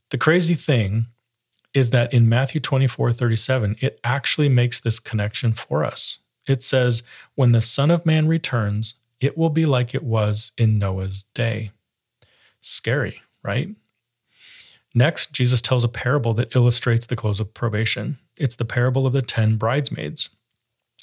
The 0.09 0.17
crazy 0.17 0.55
thing 0.55 1.07
is 1.73 1.91
that 1.91 2.13
in 2.13 2.27
Matthew 2.27 2.59
24 2.59 3.13
37, 3.13 3.77
it 3.79 3.99
actually 4.03 4.49
makes 4.49 4.79
this 4.79 4.99
connection 4.99 5.53
for 5.53 5.85
us. 5.85 6.19
It 6.47 6.63
says, 6.63 7.03
When 7.35 7.51
the 7.51 7.61
Son 7.61 7.91
of 7.91 8.05
Man 8.05 8.27
returns, 8.27 8.95
it 9.19 9.37
will 9.37 9.49
be 9.49 9.65
like 9.65 9.93
it 9.93 10.03
was 10.03 10.51
in 10.57 10.79
Noah's 10.79 11.23
day. 11.33 11.71
Scary, 12.59 13.21
right? 13.43 13.69
Next, 14.93 15.31
Jesus 15.31 15.61
tells 15.61 15.83
a 15.83 15.89
parable 15.89 16.33
that 16.33 16.55
illustrates 16.55 17.05
the 17.05 17.15
close 17.15 17.39
of 17.39 17.53
probation. 17.53 18.19
It's 18.37 18.55
the 18.55 18.65
parable 18.65 19.07
of 19.07 19.13
the 19.13 19.21
10 19.21 19.55
bridesmaids. 19.55 20.29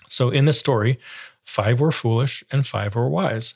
So, 0.09 0.31
in 0.31 0.45
this 0.45 0.59
story, 0.59 0.99
five 1.43 1.81
were 1.81 1.93
foolish 1.93 2.45
and 2.51 2.67
five 2.67 2.95
were 2.95 3.09
wise. 3.09 3.55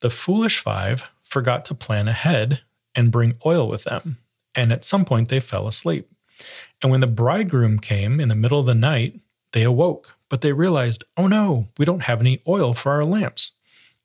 The 0.00 0.10
foolish 0.10 0.58
five 0.58 1.10
forgot 1.22 1.64
to 1.66 1.74
plan 1.74 2.08
ahead 2.08 2.60
and 2.94 3.12
bring 3.12 3.36
oil 3.44 3.68
with 3.68 3.84
them, 3.84 4.18
and 4.54 4.72
at 4.72 4.84
some 4.84 5.04
point 5.04 5.28
they 5.28 5.40
fell 5.40 5.66
asleep. 5.66 6.10
And 6.82 6.90
when 6.90 7.00
the 7.00 7.06
bridegroom 7.06 7.78
came 7.78 8.20
in 8.20 8.28
the 8.28 8.34
middle 8.34 8.60
of 8.60 8.66
the 8.66 8.74
night, 8.74 9.20
they 9.52 9.62
awoke, 9.62 10.16
but 10.28 10.40
they 10.40 10.52
realized, 10.52 11.04
oh 11.16 11.26
no, 11.26 11.68
we 11.78 11.84
don't 11.84 12.04
have 12.04 12.20
any 12.20 12.42
oil 12.46 12.74
for 12.74 12.92
our 12.92 13.04
lamps. 13.04 13.52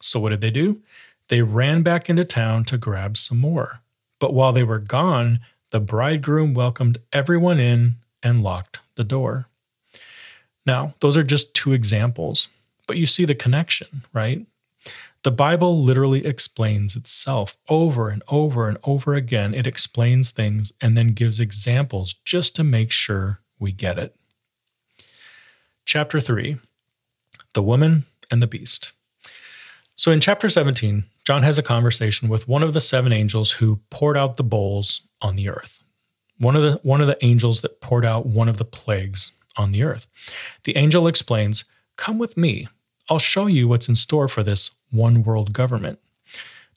So, 0.01 0.19
what 0.19 0.29
did 0.29 0.41
they 0.41 0.51
do? 0.51 0.81
They 1.27 1.41
ran 1.41 1.81
back 1.81 2.09
into 2.09 2.25
town 2.25 2.65
to 2.65 2.77
grab 2.77 3.17
some 3.17 3.39
more. 3.39 3.81
But 4.19 4.33
while 4.33 4.53
they 4.53 4.63
were 4.63 4.79
gone, 4.79 5.39
the 5.71 5.79
bridegroom 5.79 6.53
welcomed 6.53 6.99
everyone 7.13 7.59
in 7.59 7.95
and 8.21 8.43
locked 8.43 8.79
the 8.95 9.03
door. 9.03 9.47
Now, 10.65 10.93
those 10.99 11.17
are 11.17 11.23
just 11.23 11.53
two 11.53 11.73
examples, 11.73 12.47
but 12.87 12.97
you 12.97 13.05
see 13.05 13.25
the 13.25 13.35
connection, 13.35 14.03
right? 14.13 14.45
The 15.23 15.31
Bible 15.31 15.81
literally 15.81 16.25
explains 16.25 16.95
itself 16.95 17.55
over 17.69 18.09
and 18.09 18.23
over 18.27 18.67
and 18.67 18.77
over 18.83 19.13
again. 19.13 19.53
It 19.53 19.67
explains 19.67 20.31
things 20.31 20.73
and 20.81 20.97
then 20.97 21.07
gives 21.07 21.39
examples 21.39 22.15
just 22.25 22.55
to 22.55 22.63
make 22.63 22.91
sure 22.91 23.39
we 23.59 23.71
get 23.71 23.99
it. 23.99 24.15
Chapter 25.93 26.21
3 26.21 26.55
The 27.51 27.61
Woman 27.61 28.05
and 28.31 28.41
the 28.41 28.47
Beast. 28.47 28.93
So 29.93 30.09
in 30.09 30.21
chapter 30.21 30.47
17, 30.47 31.03
John 31.25 31.43
has 31.43 31.57
a 31.57 31.61
conversation 31.61 32.29
with 32.29 32.47
one 32.47 32.63
of 32.63 32.71
the 32.71 32.79
seven 32.79 33.11
angels 33.11 33.51
who 33.51 33.81
poured 33.89 34.15
out 34.15 34.37
the 34.37 34.43
bowls 34.45 35.01
on 35.21 35.35
the 35.35 35.49
earth. 35.49 35.83
One 36.37 36.55
of 36.55 36.61
the 36.61 36.79
one 36.83 37.01
of 37.01 37.07
the 37.07 37.17
angels 37.25 37.59
that 37.59 37.81
poured 37.81 38.05
out 38.05 38.25
one 38.25 38.47
of 38.47 38.55
the 38.55 38.63
plagues 38.63 39.33
on 39.57 39.73
the 39.73 39.83
earth. 39.83 40.07
The 40.63 40.77
angel 40.77 41.07
explains, 41.07 41.65
"Come 41.97 42.17
with 42.17 42.37
me. 42.37 42.69
I'll 43.09 43.19
show 43.19 43.47
you 43.47 43.67
what's 43.67 43.89
in 43.89 43.95
store 43.95 44.29
for 44.29 44.43
this 44.43 44.71
one 44.91 45.23
world 45.23 45.51
government." 45.51 45.99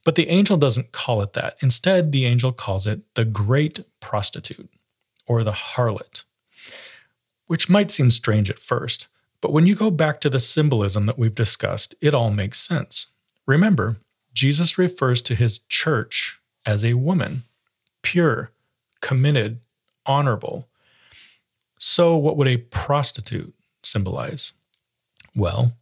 But 0.03 0.17
the 0.17 0.29
angel 0.29 0.57
doesn't 0.57 0.91
call 0.91 1.23
it 1.23 1.35
that. 1.35 1.57
Instead, 1.63 2.11
the 2.11 2.27
angel 2.27 2.51
calls 2.51 2.85
it 2.85 3.03
the 3.15 3.25
great 3.25 3.85
prostitute 4.01 4.71
or 5.29 5.45
the 5.45 5.53
harlot, 5.53 6.25
which 7.47 7.69
might 7.69 7.91
seem 7.91 8.11
strange 8.11 8.51
at 8.51 8.59
first, 8.59 9.09
but 9.41 9.53
when 9.53 9.67
you 9.67 9.75
go 9.75 9.91
back 9.91 10.21
to 10.21 10.31
the 10.31 10.41
symbolism 10.41 11.07
that 11.07 11.19
we've 11.19 11.35
discussed, 11.35 11.95
it 12.01 12.15
all 12.15 12.31
makes 12.31 12.61
sense. 12.61 13.09
Remember, 13.47 13.97
Jesus 14.33 14.79
refers 14.79 15.21
to 15.23 15.35
his 15.35 15.59
church 15.69 16.41
as 16.65 16.85
a 16.85 16.95
woman, 16.95 17.45
pure, 18.03 18.51
committed, 19.01 19.61
honorable. 20.07 20.67
So, 21.79 22.17
what 22.17 22.37
would 22.37 22.49
a 22.49 22.57
prostitute 22.57 23.55
symbolize? 23.83 24.55
Well, 25.37 25.73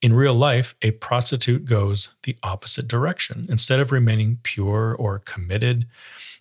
in 0.00 0.12
real 0.12 0.34
life, 0.34 0.74
a 0.80 0.92
prostitute 0.92 1.64
goes 1.64 2.10
the 2.22 2.36
opposite 2.42 2.88
direction. 2.88 3.46
Instead 3.50 3.80
of 3.80 3.92
remaining 3.92 4.38
pure 4.42 4.94
or 4.94 5.18
committed, 5.18 5.86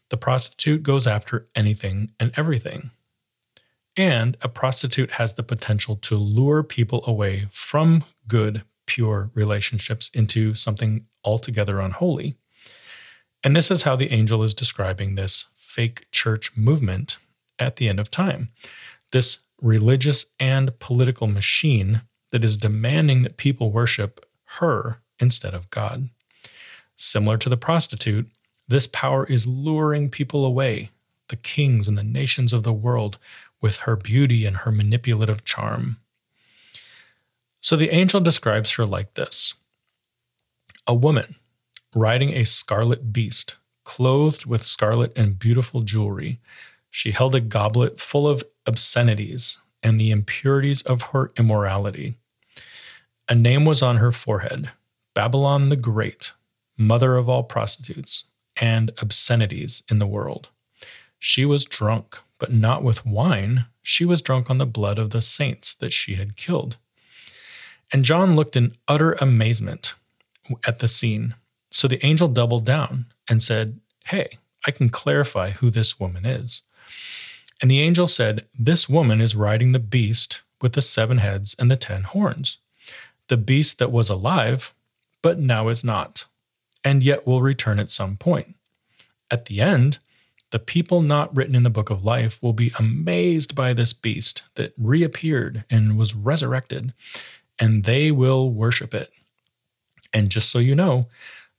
the 0.10 0.17
prostitute 0.17 0.84
goes 0.84 1.08
after 1.08 1.47
anything 1.55 2.12
and 2.19 2.32
everything. 2.38 2.91
And 3.97 4.38
a 4.41 4.49
prostitute 4.49 5.12
has 5.12 5.34
the 5.34 5.43
potential 5.43 5.95
to 5.97 6.15
lure 6.15 6.63
people 6.63 7.04
away 7.06 7.47
from 7.52 8.04
good, 8.28 8.63
pure 8.86 9.30
relationships 9.34 10.10
into 10.13 10.54
something 10.54 11.06
altogether 11.23 11.80
unholy. 11.80 12.36
And 13.43 13.56
this 13.56 13.71
is 13.71 13.84
how 13.84 13.95
the 13.95 14.12
angel 14.12 14.43
is 14.43 14.54
describing 14.54 15.15
this 15.15 15.47
fake 15.56 16.08
church 16.12 16.56
movement 16.58 17.17
at 17.58 17.75
the 17.75 17.88
end 17.88 17.99
of 17.99 18.10
time. 18.10 18.49
This 19.12 19.43
religious 19.62 20.25
and 20.39 20.78
political 20.80 21.28
machine 21.28 22.02
that 22.32 22.43
is 22.43 22.58
demanding 22.58 23.23
that 23.23 23.38
people 23.38 23.71
worship 23.71 24.25
her 24.58 25.02
instead 25.19 25.54
of 25.54 25.69
God. 25.69 26.10
Similar 26.95 27.38
to 27.38 27.49
the 27.49 27.58
prostitute, 27.58 28.30
this 28.67 28.88
power 28.88 29.25
is 29.25 29.47
luring 29.47 30.10
people 30.10 30.45
away, 30.45 30.89
the 31.30 31.36
kings 31.36 31.88
and 31.88 31.97
the 31.97 32.04
nations 32.04 32.54
of 32.54 32.63
the 32.63 32.73
world, 32.73 33.17
with 33.62 33.78
her 33.78 33.95
beauty 33.95 34.45
and 34.45 34.58
her 34.58 34.72
manipulative 34.72 35.43
charm. 35.43 35.98
So 37.62 37.76
the 37.76 37.89
angel 37.89 38.22
describes 38.22 38.74
her 38.74 38.86
like 38.86 39.13
this 39.15 39.56
A 40.88 40.93
woman 40.93 41.36
riding 41.95 42.32
a 42.32 42.45
scarlet 42.45 43.12
beast, 43.12 43.58
clothed 43.84 44.45
with 44.45 44.63
scarlet 44.63 45.12
and 45.17 45.39
beautiful 45.39 45.82
jewelry. 45.82 46.39
She 46.91 47.12
held 47.12 47.36
a 47.36 47.41
goblet 47.41 48.00
full 48.00 48.28
of 48.28 48.43
obscenities 48.65 49.60
and 49.84 50.00
the 50.00 50.12
impurities 50.12 50.82
of 50.82 51.02
her 51.13 51.32
immorality. 51.38 52.15
A 53.28 53.36
name 53.36 53.65
was 53.65 53.82
on 53.82 53.98
her 53.98 54.12
forehead 54.12 54.72
Babylon 55.13 55.69
the 55.69 55.76
Great, 55.76 56.34
mother 56.78 57.15
of 57.15 57.28
all 57.28 57.43
prostitutes 57.43 58.26
and 58.60 58.91
obscenities 59.02 59.84
in 59.89 60.00
the 60.00 60.08
world. 60.08 60.50
She 61.19 61.45
was 61.45 61.65
drunk, 61.65 62.17
but 62.38 62.53
not 62.53 62.84
with 62.84 63.05
wine. 63.05 63.65
She 63.84 64.05
was 64.05 64.21
drunk 64.21 64.49
on 64.49 64.58
the 64.58 64.65
blood 64.65 64.97
of 64.97 65.10
the 65.10 65.21
saints 65.21 65.73
that 65.75 65.93
she 65.93 66.15
had 66.15 66.38
killed. 66.38 66.77
And 67.91 68.05
John 68.05 68.36
looked 68.36 68.55
in 68.55 68.75
utter 68.88 69.13
amazement 69.13 69.93
at 70.65 70.79
the 70.79 70.88
scene. 70.88 71.36
So 71.71 71.88
the 71.88 72.03
angel 72.05 72.27
doubled 72.27 72.65
down 72.65 73.08
and 73.27 73.41
said, 73.41 73.79
Hey, 74.05 74.38
I 74.65 74.71
can 74.71 74.89
clarify 74.89 75.51
who 75.51 75.69
this 75.69 75.99
woman 75.99 76.25
is. 76.25 76.62
And 77.62 77.69
the 77.69 77.82
angel 77.82 78.08
said, 78.08 78.45
This 78.58 78.88
woman 78.88 79.21
is 79.21 79.36
riding 79.36 79.71
the 79.71 79.79
beast 79.79 80.41
with 80.62 80.73
the 80.73 80.82
seven 80.82 81.17
heads 81.17 81.55
and 81.60 81.69
the 81.69 81.75
ten 81.75 82.03
horns, 82.03 82.58
the 83.27 83.38
beast 83.38 83.79
that 83.79 83.91
was 83.91 84.10
alive, 84.10 84.73
but 85.21 85.39
now 85.39 85.67
is 85.67 85.84
not, 85.84 86.25
and 86.84 87.03
yet 87.03 87.27
will 87.27 87.41
return 87.41 87.79
at 87.79 87.89
some 87.89 88.17
point. 88.17 88.55
At 89.29 89.45
the 89.45 89.62
end, 89.62 89.99
the 90.51 90.59
people 90.59 91.01
not 91.01 91.35
written 91.35 91.55
in 91.55 91.63
the 91.63 91.69
book 91.69 91.89
of 91.89 92.03
life 92.03 92.41
will 92.41 92.53
be 92.53 92.73
amazed 92.79 93.55
by 93.55 93.73
this 93.73 93.93
beast 93.93 94.43
that 94.55 94.73
reappeared 94.77 95.63
and 95.69 95.97
was 95.97 96.15
resurrected, 96.15 96.93
and 97.59 97.83
they 97.83 98.12
will 98.12 98.51
worship 98.51 98.93
it. 98.93 99.12
And 100.12 100.29
just 100.29 100.49
so 100.49 100.59
you 100.59 100.75
know, 100.75 101.07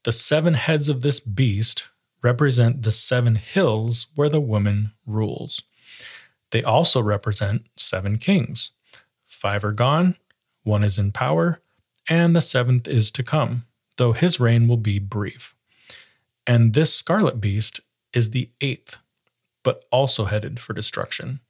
the 0.05 0.13
seven 0.13 0.55
heads 0.55 0.89
of 0.89 1.03
this 1.03 1.21
beast 1.21 1.89
represent 2.23 2.83
the 2.83 2.93
seven 2.93 3.37
hills 3.37 4.09
where 4.15 4.29
the 4.29 4.41
woman 4.41 4.93
rules. 5.07 5.63
They 6.51 6.63
also 6.63 7.01
represent 7.01 7.67
seven 7.77 8.19
kings. 8.19 8.71
Five 9.27 9.65
are 9.65 9.73
gone, 9.73 10.17
one 10.65 10.83
is 10.83 10.99
in 10.99 11.13
power, 11.13 11.61
and 12.09 12.35
the 12.35 12.43
seventh 12.43 12.89
is 12.89 13.11
to 13.13 13.23
come, 13.23 13.67
though 13.97 14.13
his 14.13 14.41
reign 14.41 14.67
will 14.67 14.77
be 14.77 14.99
brief. 14.99 15.55
And 16.47 16.75
this 16.75 16.93
scarlet 16.93 17.41
beast 17.41 17.81
is 18.13 18.31
the 18.31 18.51
eighth, 18.61 18.99
but 19.63 19.85
also 19.91 20.25
headed 20.25 20.61
for 20.61 20.73
destruction. 20.73 21.41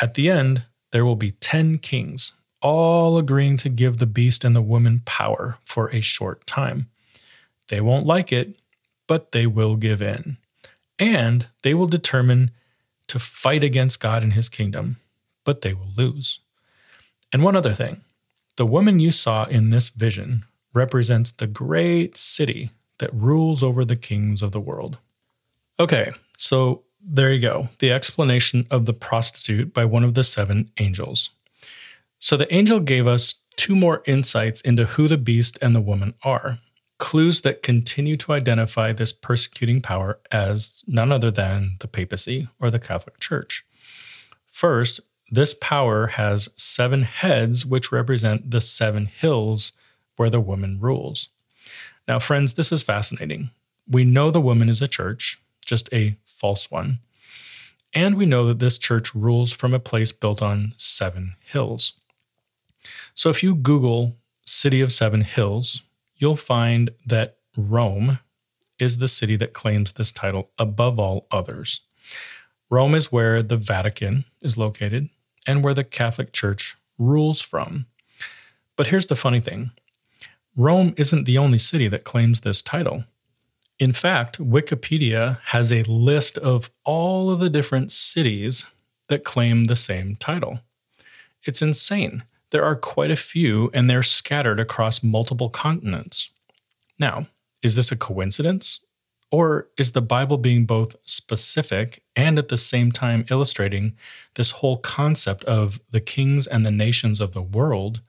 At 0.00 0.14
the 0.14 0.30
end, 0.30 0.64
there 0.92 1.04
will 1.04 1.16
be 1.16 1.32
ten 1.32 1.78
kings, 1.78 2.34
all 2.60 3.18
agreeing 3.18 3.56
to 3.58 3.68
give 3.68 3.98
the 3.98 4.06
beast 4.06 4.44
and 4.44 4.54
the 4.54 4.62
woman 4.62 5.02
power 5.04 5.58
for 5.64 5.88
a 5.88 6.00
short 6.00 6.46
time. 6.46 6.88
They 7.68 7.80
won't 7.80 8.06
like 8.06 8.32
it, 8.32 8.58
but 9.06 9.32
they 9.32 9.46
will 9.46 9.76
give 9.76 10.02
in. 10.02 10.38
And 10.98 11.46
they 11.62 11.74
will 11.74 11.86
determine 11.86 12.50
to 13.08 13.18
fight 13.18 13.64
against 13.64 14.00
God 14.00 14.22
and 14.22 14.32
his 14.32 14.48
kingdom, 14.48 14.96
but 15.44 15.60
they 15.60 15.74
will 15.74 15.90
lose. 15.96 16.40
And 17.32 17.42
one 17.42 17.56
other 17.56 17.74
thing 17.74 18.04
the 18.56 18.66
woman 18.66 19.00
you 19.00 19.10
saw 19.10 19.44
in 19.46 19.70
this 19.70 19.88
vision 19.88 20.44
represents 20.72 21.32
the 21.32 21.46
great 21.46 22.16
city 22.16 22.70
that 22.98 23.12
rules 23.12 23.62
over 23.62 23.84
the 23.84 23.96
kings 23.96 24.42
of 24.42 24.52
the 24.52 24.60
world. 24.60 24.98
Okay, 25.78 26.10
so 26.36 26.82
there 27.00 27.32
you 27.32 27.40
go. 27.40 27.68
The 27.80 27.90
explanation 27.90 28.66
of 28.70 28.86
the 28.86 28.92
prostitute 28.92 29.74
by 29.74 29.84
one 29.84 30.04
of 30.04 30.14
the 30.14 30.24
seven 30.24 30.70
angels. 30.78 31.30
So 32.18 32.36
the 32.36 32.52
angel 32.54 32.80
gave 32.80 33.06
us 33.06 33.34
two 33.56 33.74
more 33.74 34.02
insights 34.06 34.60
into 34.60 34.86
who 34.86 35.08
the 35.08 35.18
beast 35.18 35.58
and 35.60 35.74
the 35.74 35.80
woman 35.80 36.14
are 36.22 36.58
clues 36.98 37.40
that 37.42 37.62
continue 37.62 38.16
to 38.16 38.32
identify 38.32 38.92
this 38.92 39.12
persecuting 39.12 39.80
power 39.80 40.18
as 40.30 40.82
none 40.86 41.12
other 41.12 41.30
than 41.30 41.76
the 41.80 41.88
papacy 41.88 42.48
or 42.60 42.70
the 42.70 42.78
Catholic 42.78 43.18
Church. 43.18 43.64
First, 44.46 45.00
this 45.30 45.54
power 45.54 46.06
has 46.08 46.48
seven 46.56 47.02
heads, 47.02 47.66
which 47.66 47.90
represent 47.90 48.50
the 48.50 48.60
seven 48.60 49.06
hills 49.06 49.72
where 50.16 50.30
the 50.30 50.40
woman 50.40 50.78
rules. 50.80 51.28
Now, 52.06 52.18
friends, 52.18 52.54
this 52.54 52.70
is 52.70 52.82
fascinating. 52.82 53.50
We 53.88 54.04
know 54.04 54.30
the 54.30 54.40
woman 54.40 54.68
is 54.68 54.80
a 54.80 54.88
church, 54.88 55.42
just 55.64 55.88
a 55.92 56.16
false 56.24 56.70
one. 56.70 56.98
And 57.94 58.16
we 58.16 58.26
know 58.26 58.46
that 58.46 58.58
this 58.58 58.78
church 58.78 59.14
rules 59.14 59.52
from 59.52 59.72
a 59.72 59.78
place 59.78 60.12
built 60.12 60.42
on 60.42 60.74
seven 60.76 61.36
hills. 61.40 61.94
So 63.14 63.30
if 63.30 63.42
you 63.42 63.54
Google 63.54 64.16
City 64.44 64.80
of 64.80 64.92
Seven 64.92 65.22
Hills, 65.22 65.82
you'll 66.16 66.36
find 66.36 66.90
that 67.06 67.36
Rome 67.56 68.18
is 68.78 68.98
the 68.98 69.08
city 69.08 69.36
that 69.36 69.52
claims 69.52 69.92
this 69.92 70.12
title 70.12 70.50
above 70.58 70.98
all 70.98 71.26
others. 71.30 71.82
Rome 72.68 72.94
is 72.94 73.12
where 73.12 73.42
the 73.42 73.56
Vatican 73.56 74.24
is 74.40 74.58
located 74.58 75.08
and 75.46 75.62
where 75.62 75.74
the 75.74 75.84
Catholic 75.84 76.32
Church 76.32 76.76
rules 76.98 77.40
from. 77.40 77.86
But 78.76 78.88
here's 78.88 79.06
the 79.06 79.16
funny 79.16 79.40
thing 79.40 79.70
Rome 80.56 80.94
isn't 80.96 81.24
the 81.24 81.38
only 81.38 81.58
city 81.58 81.88
that 81.88 82.04
claims 82.04 82.40
this 82.40 82.62
title. 82.62 83.04
In 83.78 83.92
fact, 83.92 84.38
Wikipedia 84.38 85.40
has 85.46 85.72
a 85.72 85.82
list 85.82 86.38
of 86.38 86.70
all 86.84 87.30
of 87.30 87.40
the 87.40 87.50
different 87.50 87.90
cities 87.90 88.70
that 89.08 89.24
claim 89.24 89.64
the 89.64 89.76
same 89.76 90.16
title. 90.16 90.60
It's 91.42 91.60
insane. 91.60 92.22
There 92.50 92.64
are 92.64 92.76
quite 92.76 93.10
a 93.10 93.16
few, 93.16 93.70
and 93.74 93.90
they're 93.90 94.02
scattered 94.02 94.60
across 94.60 95.02
multiple 95.02 95.50
continents. 95.50 96.30
Now, 96.98 97.26
is 97.62 97.74
this 97.74 97.90
a 97.90 97.96
coincidence? 97.96 98.80
Or 99.32 99.66
is 99.76 99.90
the 99.92 100.00
Bible 100.00 100.38
being 100.38 100.64
both 100.64 100.94
specific 101.04 102.04
and 102.14 102.38
at 102.38 102.48
the 102.48 102.56
same 102.56 102.92
time 102.92 103.26
illustrating 103.28 103.96
this 104.34 104.52
whole 104.52 104.76
concept 104.76 105.42
of 105.44 105.80
the 105.90 106.00
kings 106.00 106.46
and 106.46 106.64
the 106.64 106.70
nations 106.70 107.20
of 107.20 107.32
the 107.32 107.42
world 107.42 108.00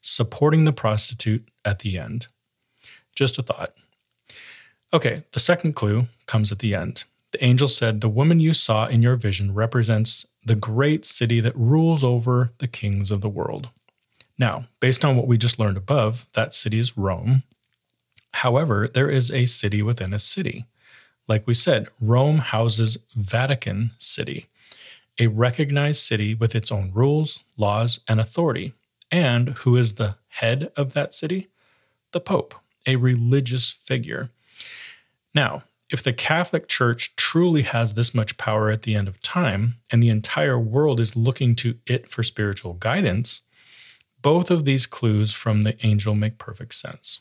supporting 0.00 0.64
the 0.64 0.72
prostitute 0.72 1.46
at 1.62 1.80
the 1.80 1.98
end? 1.98 2.28
Just 3.14 3.38
a 3.38 3.42
thought. 3.42 3.74
Okay, 4.94 5.24
the 5.32 5.40
second 5.40 5.74
clue 5.74 6.06
comes 6.26 6.52
at 6.52 6.58
the 6.58 6.74
end. 6.74 7.04
The 7.32 7.42
angel 7.42 7.68
said, 7.68 8.00
The 8.00 8.10
woman 8.10 8.40
you 8.40 8.52
saw 8.52 8.86
in 8.86 9.02
your 9.02 9.16
vision 9.16 9.54
represents 9.54 10.26
the 10.44 10.54
great 10.54 11.06
city 11.06 11.40
that 11.40 11.56
rules 11.56 12.04
over 12.04 12.50
the 12.58 12.68
kings 12.68 13.10
of 13.10 13.22
the 13.22 13.28
world. 13.28 13.70
Now, 14.38 14.64
based 14.80 15.04
on 15.04 15.16
what 15.16 15.26
we 15.26 15.38
just 15.38 15.58
learned 15.58 15.78
above, 15.78 16.26
that 16.34 16.52
city 16.52 16.78
is 16.78 16.98
Rome. 16.98 17.42
However, 18.34 18.86
there 18.86 19.08
is 19.08 19.30
a 19.30 19.46
city 19.46 19.82
within 19.82 20.12
a 20.12 20.18
city. 20.18 20.66
Like 21.26 21.46
we 21.46 21.54
said, 21.54 21.88
Rome 22.00 22.38
houses 22.38 22.98
Vatican 23.14 23.92
City, 23.98 24.46
a 25.18 25.28
recognized 25.28 26.00
city 26.00 26.34
with 26.34 26.54
its 26.54 26.72
own 26.72 26.90
rules, 26.92 27.44
laws, 27.56 28.00
and 28.08 28.20
authority. 28.20 28.72
And 29.10 29.50
who 29.50 29.76
is 29.76 29.94
the 29.94 30.16
head 30.28 30.72
of 30.76 30.92
that 30.94 31.14
city? 31.14 31.48
The 32.12 32.20
Pope, 32.20 32.54
a 32.86 32.96
religious 32.96 33.70
figure. 33.70 34.30
Now, 35.34 35.64
if 35.90 36.02
the 36.02 36.12
Catholic 36.12 36.68
Church 36.68 37.14
truly 37.16 37.62
has 37.62 37.94
this 37.94 38.14
much 38.14 38.38
power 38.38 38.70
at 38.70 38.82
the 38.82 38.94
end 38.94 39.08
of 39.08 39.20
time, 39.20 39.76
and 39.90 40.02
the 40.02 40.08
entire 40.08 40.58
world 40.58 41.00
is 41.00 41.16
looking 41.16 41.54
to 41.56 41.76
it 41.86 42.10
for 42.10 42.22
spiritual 42.22 42.74
guidance, 42.74 43.42
both 44.22 44.50
of 44.50 44.64
these 44.64 44.86
clues 44.86 45.32
from 45.32 45.62
the 45.62 45.76
angel 45.84 46.14
make 46.14 46.38
perfect 46.38 46.74
sense. 46.74 47.20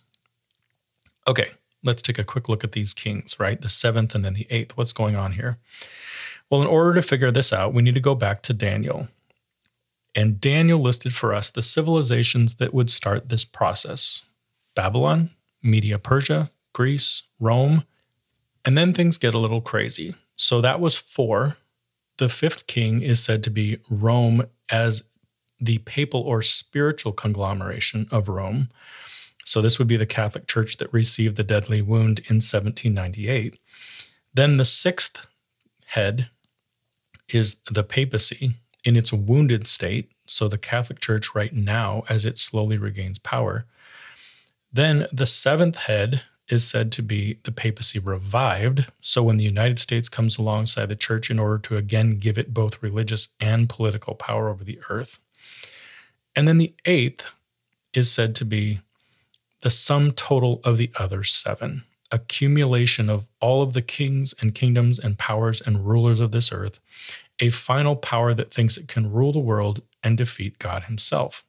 Okay, 1.27 1.49
let's 1.83 2.01
take 2.01 2.17
a 2.17 2.23
quick 2.23 2.47
look 2.47 2.63
at 2.63 2.71
these 2.71 2.93
kings, 2.93 3.39
right? 3.39 3.59
The 3.59 3.69
seventh 3.69 4.15
and 4.15 4.23
then 4.23 4.35
the 4.35 4.47
eighth. 4.49 4.77
What's 4.77 4.93
going 4.93 5.15
on 5.15 5.33
here? 5.33 5.57
Well, 6.49 6.61
in 6.61 6.67
order 6.67 6.93
to 6.93 7.01
figure 7.01 7.31
this 7.31 7.51
out, 7.51 7.73
we 7.73 7.81
need 7.81 7.95
to 7.95 7.99
go 7.99 8.15
back 8.15 8.41
to 8.43 8.53
Daniel. 8.53 9.09
And 10.13 10.39
Daniel 10.39 10.79
listed 10.79 11.13
for 11.13 11.33
us 11.33 11.49
the 11.49 11.61
civilizations 11.61 12.55
that 12.55 12.73
would 12.73 12.89
start 12.89 13.29
this 13.29 13.45
process 13.45 14.21
Babylon, 14.75 15.31
Media 15.61 15.99
Persia, 15.99 16.49
Greece, 16.73 17.23
Rome, 17.39 17.83
and 18.65 18.77
then 18.77 18.93
things 18.93 19.17
get 19.17 19.33
a 19.33 19.39
little 19.39 19.61
crazy. 19.61 20.13
So 20.35 20.61
that 20.61 20.79
was 20.79 20.97
four. 20.97 21.57
The 22.17 22.29
fifth 22.29 22.67
king 22.67 23.01
is 23.01 23.23
said 23.23 23.43
to 23.43 23.49
be 23.49 23.79
Rome 23.89 24.45
as 24.69 25.03
the 25.59 25.77
papal 25.79 26.21
or 26.21 26.41
spiritual 26.41 27.13
conglomeration 27.13 28.07
of 28.11 28.27
Rome. 28.27 28.69
So, 29.45 29.61
this 29.61 29.79
would 29.79 29.87
be 29.87 29.97
the 29.97 30.05
Catholic 30.05 30.47
Church 30.47 30.77
that 30.77 30.93
received 30.93 31.35
the 31.35 31.43
deadly 31.43 31.81
wound 31.81 32.19
in 32.19 32.37
1798. 32.37 33.59
Then 34.33 34.57
the 34.57 34.65
sixth 34.65 35.25
head 35.87 36.29
is 37.29 37.57
the 37.69 37.83
papacy 37.83 38.55
in 38.83 38.95
its 38.95 39.11
wounded 39.11 39.67
state. 39.67 40.11
So, 40.25 40.47
the 40.47 40.57
Catholic 40.57 40.99
Church 40.99 41.33
right 41.35 41.53
now, 41.53 42.03
as 42.07 42.23
it 42.23 42.37
slowly 42.37 42.77
regains 42.77 43.19
power. 43.19 43.65
Then 44.71 45.07
the 45.11 45.25
seventh 45.25 45.75
head 45.75 46.23
is 46.51 46.67
said 46.67 46.91
to 46.91 47.01
be 47.01 47.39
the 47.43 47.51
papacy 47.51 47.97
revived. 47.97 48.85
So 48.99 49.23
when 49.23 49.37
the 49.37 49.45
United 49.45 49.79
States 49.79 50.09
comes 50.09 50.37
alongside 50.37 50.89
the 50.89 50.95
church 50.95 51.31
in 51.31 51.39
order 51.39 51.57
to 51.59 51.77
again 51.77 52.19
give 52.19 52.37
it 52.37 52.53
both 52.53 52.83
religious 52.83 53.29
and 53.39 53.69
political 53.69 54.13
power 54.13 54.49
over 54.49 54.63
the 54.63 54.79
earth. 54.89 55.19
And 56.35 56.47
then 56.47 56.57
the 56.57 56.73
eighth 56.85 57.31
is 57.93 58.11
said 58.11 58.35
to 58.35 58.45
be 58.45 58.79
the 59.61 59.69
sum 59.69 60.11
total 60.11 60.59
of 60.63 60.77
the 60.77 60.91
other 60.97 61.23
seven, 61.23 61.83
accumulation 62.11 63.09
of 63.09 63.27
all 63.39 63.61
of 63.61 63.73
the 63.73 63.81
kings 63.81 64.33
and 64.41 64.55
kingdoms 64.55 64.99
and 64.99 65.17
powers 65.17 65.61
and 65.61 65.85
rulers 65.85 66.19
of 66.19 66.31
this 66.31 66.51
earth, 66.51 66.79
a 67.39 67.49
final 67.49 67.95
power 67.95 68.33
that 68.33 68.51
thinks 68.51 68.77
it 68.77 68.87
can 68.87 69.11
rule 69.11 69.31
the 69.31 69.39
world 69.39 69.81
and 70.03 70.17
defeat 70.17 70.59
God 70.59 70.83
Himself. 70.83 71.43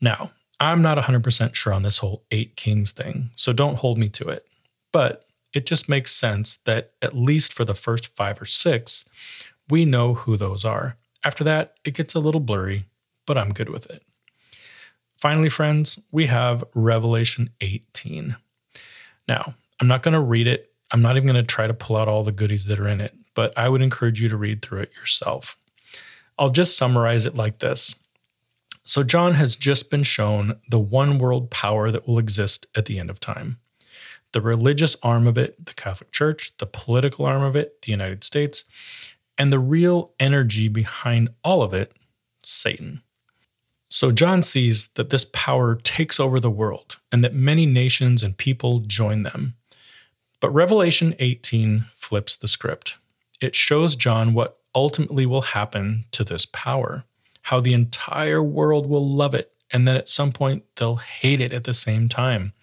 Now, 0.00 0.32
I'm 0.60 0.82
not 0.82 0.98
100% 0.98 1.54
sure 1.54 1.72
on 1.72 1.82
this 1.82 1.98
whole 1.98 2.24
eight 2.30 2.56
kings 2.56 2.92
thing, 2.92 3.30
so 3.36 3.52
don't 3.52 3.78
hold 3.78 3.98
me 3.98 4.08
to 4.10 4.28
it. 4.28 4.46
But 4.92 5.24
it 5.52 5.66
just 5.66 5.88
makes 5.88 6.12
sense 6.12 6.56
that 6.64 6.92
at 7.02 7.16
least 7.16 7.52
for 7.52 7.64
the 7.64 7.74
first 7.74 8.14
five 8.16 8.40
or 8.40 8.44
six, 8.44 9.04
we 9.70 9.84
know 9.84 10.14
who 10.14 10.36
those 10.36 10.64
are. 10.64 10.96
After 11.24 11.44
that, 11.44 11.74
it 11.84 11.94
gets 11.94 12.14
a 12.14 12.20
little 12.20 12.40
blurry, 12.40 12.82
but 13.26 13.38
I'm 13.38 13.52
good 13.52 13.70
with 13.70 13.86
it. 13.90 14.02
Finally, 15.16 15.48
friends, 15.48 15.98
we 16.10 16.26
have 16.26 16.64
Revelation 16.74 17.48
18. 17.60 18.36
Now, 19.26 19.54
I'm 19.80 19.88
not 19.88 20.02
going 20.02 20.12
to 20.12 20.20
read 20.20 20.46
it. 20.46 20.70
I'm 20.90 21.02
not 21.02 21.16
even 21.16 21.26
going 21.26 21.42
to 21.42 21.54
try 21.54 21.66
to 21.66 21.74
pull 21.74 21.96
out 21.96 22.08
all 22.08 22.24
the 22.24 22.32
goodies 22.32 22.66
that 22.66 22.78
are 22.78 22.88
in 22.88 23.00
it, 23.00 23.14
but 23.34 23.56
I 23.56 23.68
would 23.68 23.80
encourage 23.80 24.20
you 24.20 24.28
to 24.28 24.36
read 24.36 24.60
through 24.60 24.80
it 24.80 24.92
yourself. 24.94 25.56
I'll 26.38 26.50
just 26.50 26.76
summarize 26.76 27.26
it 27.26 27.34
like 27.34 27.60
this. 27.60 27.94
So, 28.84 29.02
John 29.02 29.34
has 29.34 29.56
just 29.56 29.90
been 29.90 30.02
shown 30.02 30.60
the 30.68 30.78
one 30.78 31.18
world 31.18 31.50
power 31.50 31.90
that 31.90 32.06
will 32.06 32.18
exist 32.18 32.66
at 32.74 32.84
the 32.84 32.98
end 32.98 33.08
of 33.08 33.18
time. 33.18 33.58
The 34.32 34.42
religious 34.42 34.96
arm 35.02 35.26
of 35.26 35.38
it, 35.38 35.64
the 35.64 35.72
Catholic 35.72 36.12
Church, 36.12 36.56
the 36.58 36.66
political 36.66 37.24
arm 37.24 37.42
of 37.42 37.56
it, 37.56 37.80
the 37.82 37.92
United 37.92 38.24
States, 38.24 38.64
and 39.38 39.52
the 39.52 39.58
real 39.58 40.12
energy 40.20 40.68
behind 40.68 41.30
all 41.42 41.62
of 41.62 41.72
it, 41.72 41.92
Satan. 42.42 43.02
So 43.88 44.10
John 44.10 44.42
sees 44.42 44.88
that 44.94 45.10
this 45.10 45.24
power 45.32 45.76
takes 45.76 46.18
over 46.18 46.40
the 46.40 46.50
world 46.50 46.96
and 47.12 47.22
that 47.22 47.32
many 47.32 47.64
nations 47.64 48.22
and 48.22 48.36
people 48.36 48.80
join 48.80 49.22
them. 49.22 49.54
But 50.40 50.50
Revelation 50.50 51.14
18 51.20 51.86
flips 51.94 52.36
the 52.36 52.48
script. 52.48 52.98
It 53.40 53.54
shows 53.54 53.96
John 53.96 54.34
what 54.34 54.58
ultimately 54.74 55.26
will 55.26 55.42
happen 55.42 56.06
to 56.10 56.24
this 56.24 56.44
power, 56.44 57.04
how 57.44 57.60
the 57.60 57.74
entire 57.74 58.42
world 58.42 58.86
will 58.88 59.06
love 59.06 59.34
it, 59.34 59.52
and 59.70 59.86
then 59.86 59.96
at 59.96 60.08
some 60.08 60.32
point 60.32 60.64
they'll 60.76 60.96
hate 60.96 61.40
it 61.40 61.52
at 61.52 61.64
the 61.64 61.74
same 61.74 62.08
time, 62.08 62.54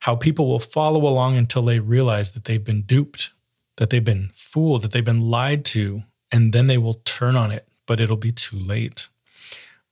how 0.00 0.16
people 0.16 0.48
will 0.48 0.58
follow 0.58 1.06
along 1.06 1.36
until 1.36 1.62
they 1.64 1.78
realize 1.78 2.32
that 2.32 2.44
they've 2.44 2.64
been 2.64 2.82
duped, 2.82 3.30
that 3.76 3.90
they've 3.90 4.04
been 4.04 4.30
fooled, 4.34 4.82
that 4.82 4.90
they've 4.90 5.04
been 5.04 5.26
lied 5.26 5.64
to, 5.64 6.02
and 6.32 6.52
then 6.52 6.66
they 6.66 6.76
will 6.76 7.00
turn 7.04 7.36
on 7.36 7.52
it, 7.52 7.68
but 7.86 8.00
it'll 8.00 8.16
be 8.16 8.32
too 8.32 8.58
late. 8.58 9.08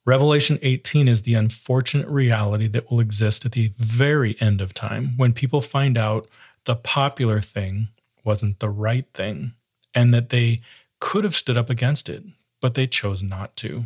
Revelation 0.04 0.58
18 0.62 1.06
is 1.06 1.22
the 1.22 1.34
unfortunate 1.34 2.08
reality 2.08 2.66
that 2.66 2.90
will 2.90 3.00
exist 3.00 3.46
at 3.46 3.52
the 3.52 3.72
very 3.76 4.36
end 4.40 4.60
of 4.60 4.74
time 4.74 5.14
when 5.16 5.32
people 5.32 5.60
find 5.60 5.96
out 5.96 6.26
the 6.64 6.74
popular 6.74 7.40
thing 7.40 7.88
wasn't 8.24 8.58
the 8.58 8.68
right 8.68 9.06
thing 9.14 9.54
and 9.94 10.12
that 10.12 10.30
they 10.30 10.58
could 10.98 11.22
have 11.22 11.36
stood 11.36 11.56
up 11.56 11.70
against 11.70 12.08
it, 12.08 12.24
but 12.60 12.74
they 12.74 12.86
chose 12.88 13.22
not 13.22 13.54
to. 13.56 13.84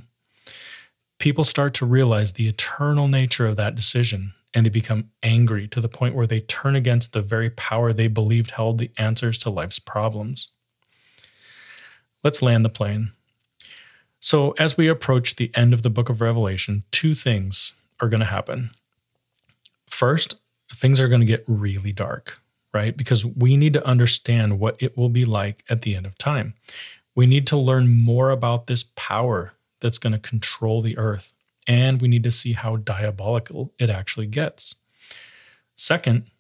People 1.19 1.45
start 1.45 1.75
to 1.75 1.87
realize 1.87 2.33
the 2.33 2.49
eternal 2.49 3.09
nature 3.09 3.47
of 3.47 3.57
that 3.57 3.75
decision 3.75 4.35
and 4.55 4.65
they 4.65 4.71
become 4.71 5.11
angry 5.23 5.69
to 5.69 5.81
the 5.81 5.89
point 5.89 6.15
where 6.15 6.27
they 6.27 6.41
turn 6.41 6.75
against 6.75 7.13
the 7.13 7.21
very 7.21 7.51
power 7.51 7.93
they 7.93 8.07
believed 8.07 8.53
held 8.53 8.79
the 8.79 8.91
answers 8.97 9.39
to 9.39 9.51
life's 9.51 9.79
problems. 9.79 10.51
Let's 12.25 12.43
land 12.43 12.65
the 12.65 12.71
plane. 12.71 13.13
So, 14.21 14.53
as 14.53 14.77
we 14.77 14.89
approach 14.89 15.37
the 15.37 15.53
end 15.55 15.73
of 15.73 15.83
the 15.83 15.91
book 15.91 16.09
of 16.09 16.21
Revelation, 16.21 16.83
two 16.91 17.15
things 17.15 17.75
are 18.01 18.09
going 18.09 18.21
to 18.21 18.27
happen. 18.27 18.71
First, 19.87 20.35
things 20.75 21.01
are 21.01 21.09
going 21.09 21.21
to 21.21 21.27
get 21.27 21.45
really 21.47 21.93
dark, 21.93 22.41
right? 22.75 22.97
Because 22.97 23.25
we 23.25 23.57
need 23.57 23.73
to 23.75 23.87
understand 23.87 24.59
what 24.59 24.77
it 24.83 24.97
will 24.97 25.09
be 25.09 25.25
like 25.25 25.65
at 25.69 25.83
the 25.83 25.95
end 25.95 26.05
of 26.05 26.19
time. 26.19 26.55
We 27.15 27.27
need 27.27 27.47
to 27.49 27.57
learn 27.57 27.97
more 27.97 28.31
about 28.31 28.67
this 28.67 28.85
power 28.97 29.55
that's 29.81 29.99
going 29.99 30.13
to 30.13 30.19
control 30.19 30.83
the 30.83 30.99
earth, 30.99 31.35
and 31.67 32.01
we 32.01 32.09
need 32.09 32.23
to 32.25 32.31
see 32.31 32.53
how 32.53 32.77
diabolical 32.77 33.73
it 33.79 33.91
actually 33.91 34.27
gets. 34.27 34.75
Second, 35.77 36.31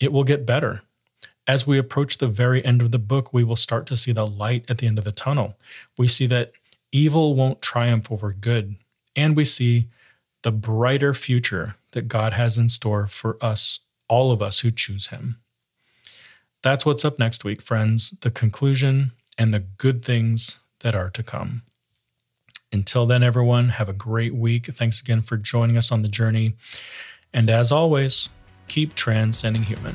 it 0.00 0.12
will 0.12 0.24
get 0.24 0.46
better. 0.46 0.82
As 1.46 1.66
we 1.66 1.78
approach 1.78 2.18
the 2.18 2.28
very 2.28 2.64
end 2.64 2.80
of 2.80 2.90
the 2.90 2.98
book, 2.98 3.32
we 3.32 3.44
will 3.44 3.56
start 3.56 3.86
to 3.86 3.96
see 3.96 4.12
the 4.12 4.26
light 4.26 4.64
at 4.68 4.78
the 4.78 4.86
end 4.86 4.98
of 4.98 5.04
the 5.04 5.12
tunnel. 5.12 5.56
We 5.98 6.08
see 6.08 6.26
that 6.28 6.52
evil 6.90 7.34
won't 7.34 7.60
triumph 7.60 8.10
over 8.10 8.32
good. 8.32 8.76
And 9.16 9.36
we 9.36 9.44
see 9.44 9.88
the 10.42 10.52
brighter 10.52 11.12
future 11.12 11.76
that 11.90 12.08
God 12.08 12.32
has 12.32 12.56
in 12.56 12.68
store 12.68 13.06
for 13.06 13.36
us, 13.42 13.80
all 14.08 14.32
of 14.32 14.40
us 14.40 14.60
who 14.60 14.70
choose 14.70 15.08
Him. 15.08 15.40
That's 16.62 16.86
what's 16.86 17.04
up 17.04 17.18
next 17.18 17.44
week, 17.44 17.60
friends 17.60 18.10
the 18.20 18.30
conclusion 18.30 19.12
and 19.36 19.52
the 19.52 19.60
good 19.60 20.04
things 20.04 20.60
that 20.80 20.94
are 20.94 21.10
to 21.10 21.22
come. 21.22 21.62
Until 22.74 23.06
then, 23.06 23.22
everyone, 23.22 23.68
have 23.68 23.88
a 23.88 23.92
great 23.92 24.34
week. 24.34 24.66
Thanks 24.66 25.00
again 25.00 25.22
for 25.22 25.36
joining 25.36 25.76
us 25.76 25.92
on 25.92 26.02
the 26.02 26.08
journey. 26.08 26.56
And 27.32 27.48
as 27.48 27.70
always, 27.70 28.30
keep 28.66 28.96
transcending 28.96 29.62
human. 29.62 29.94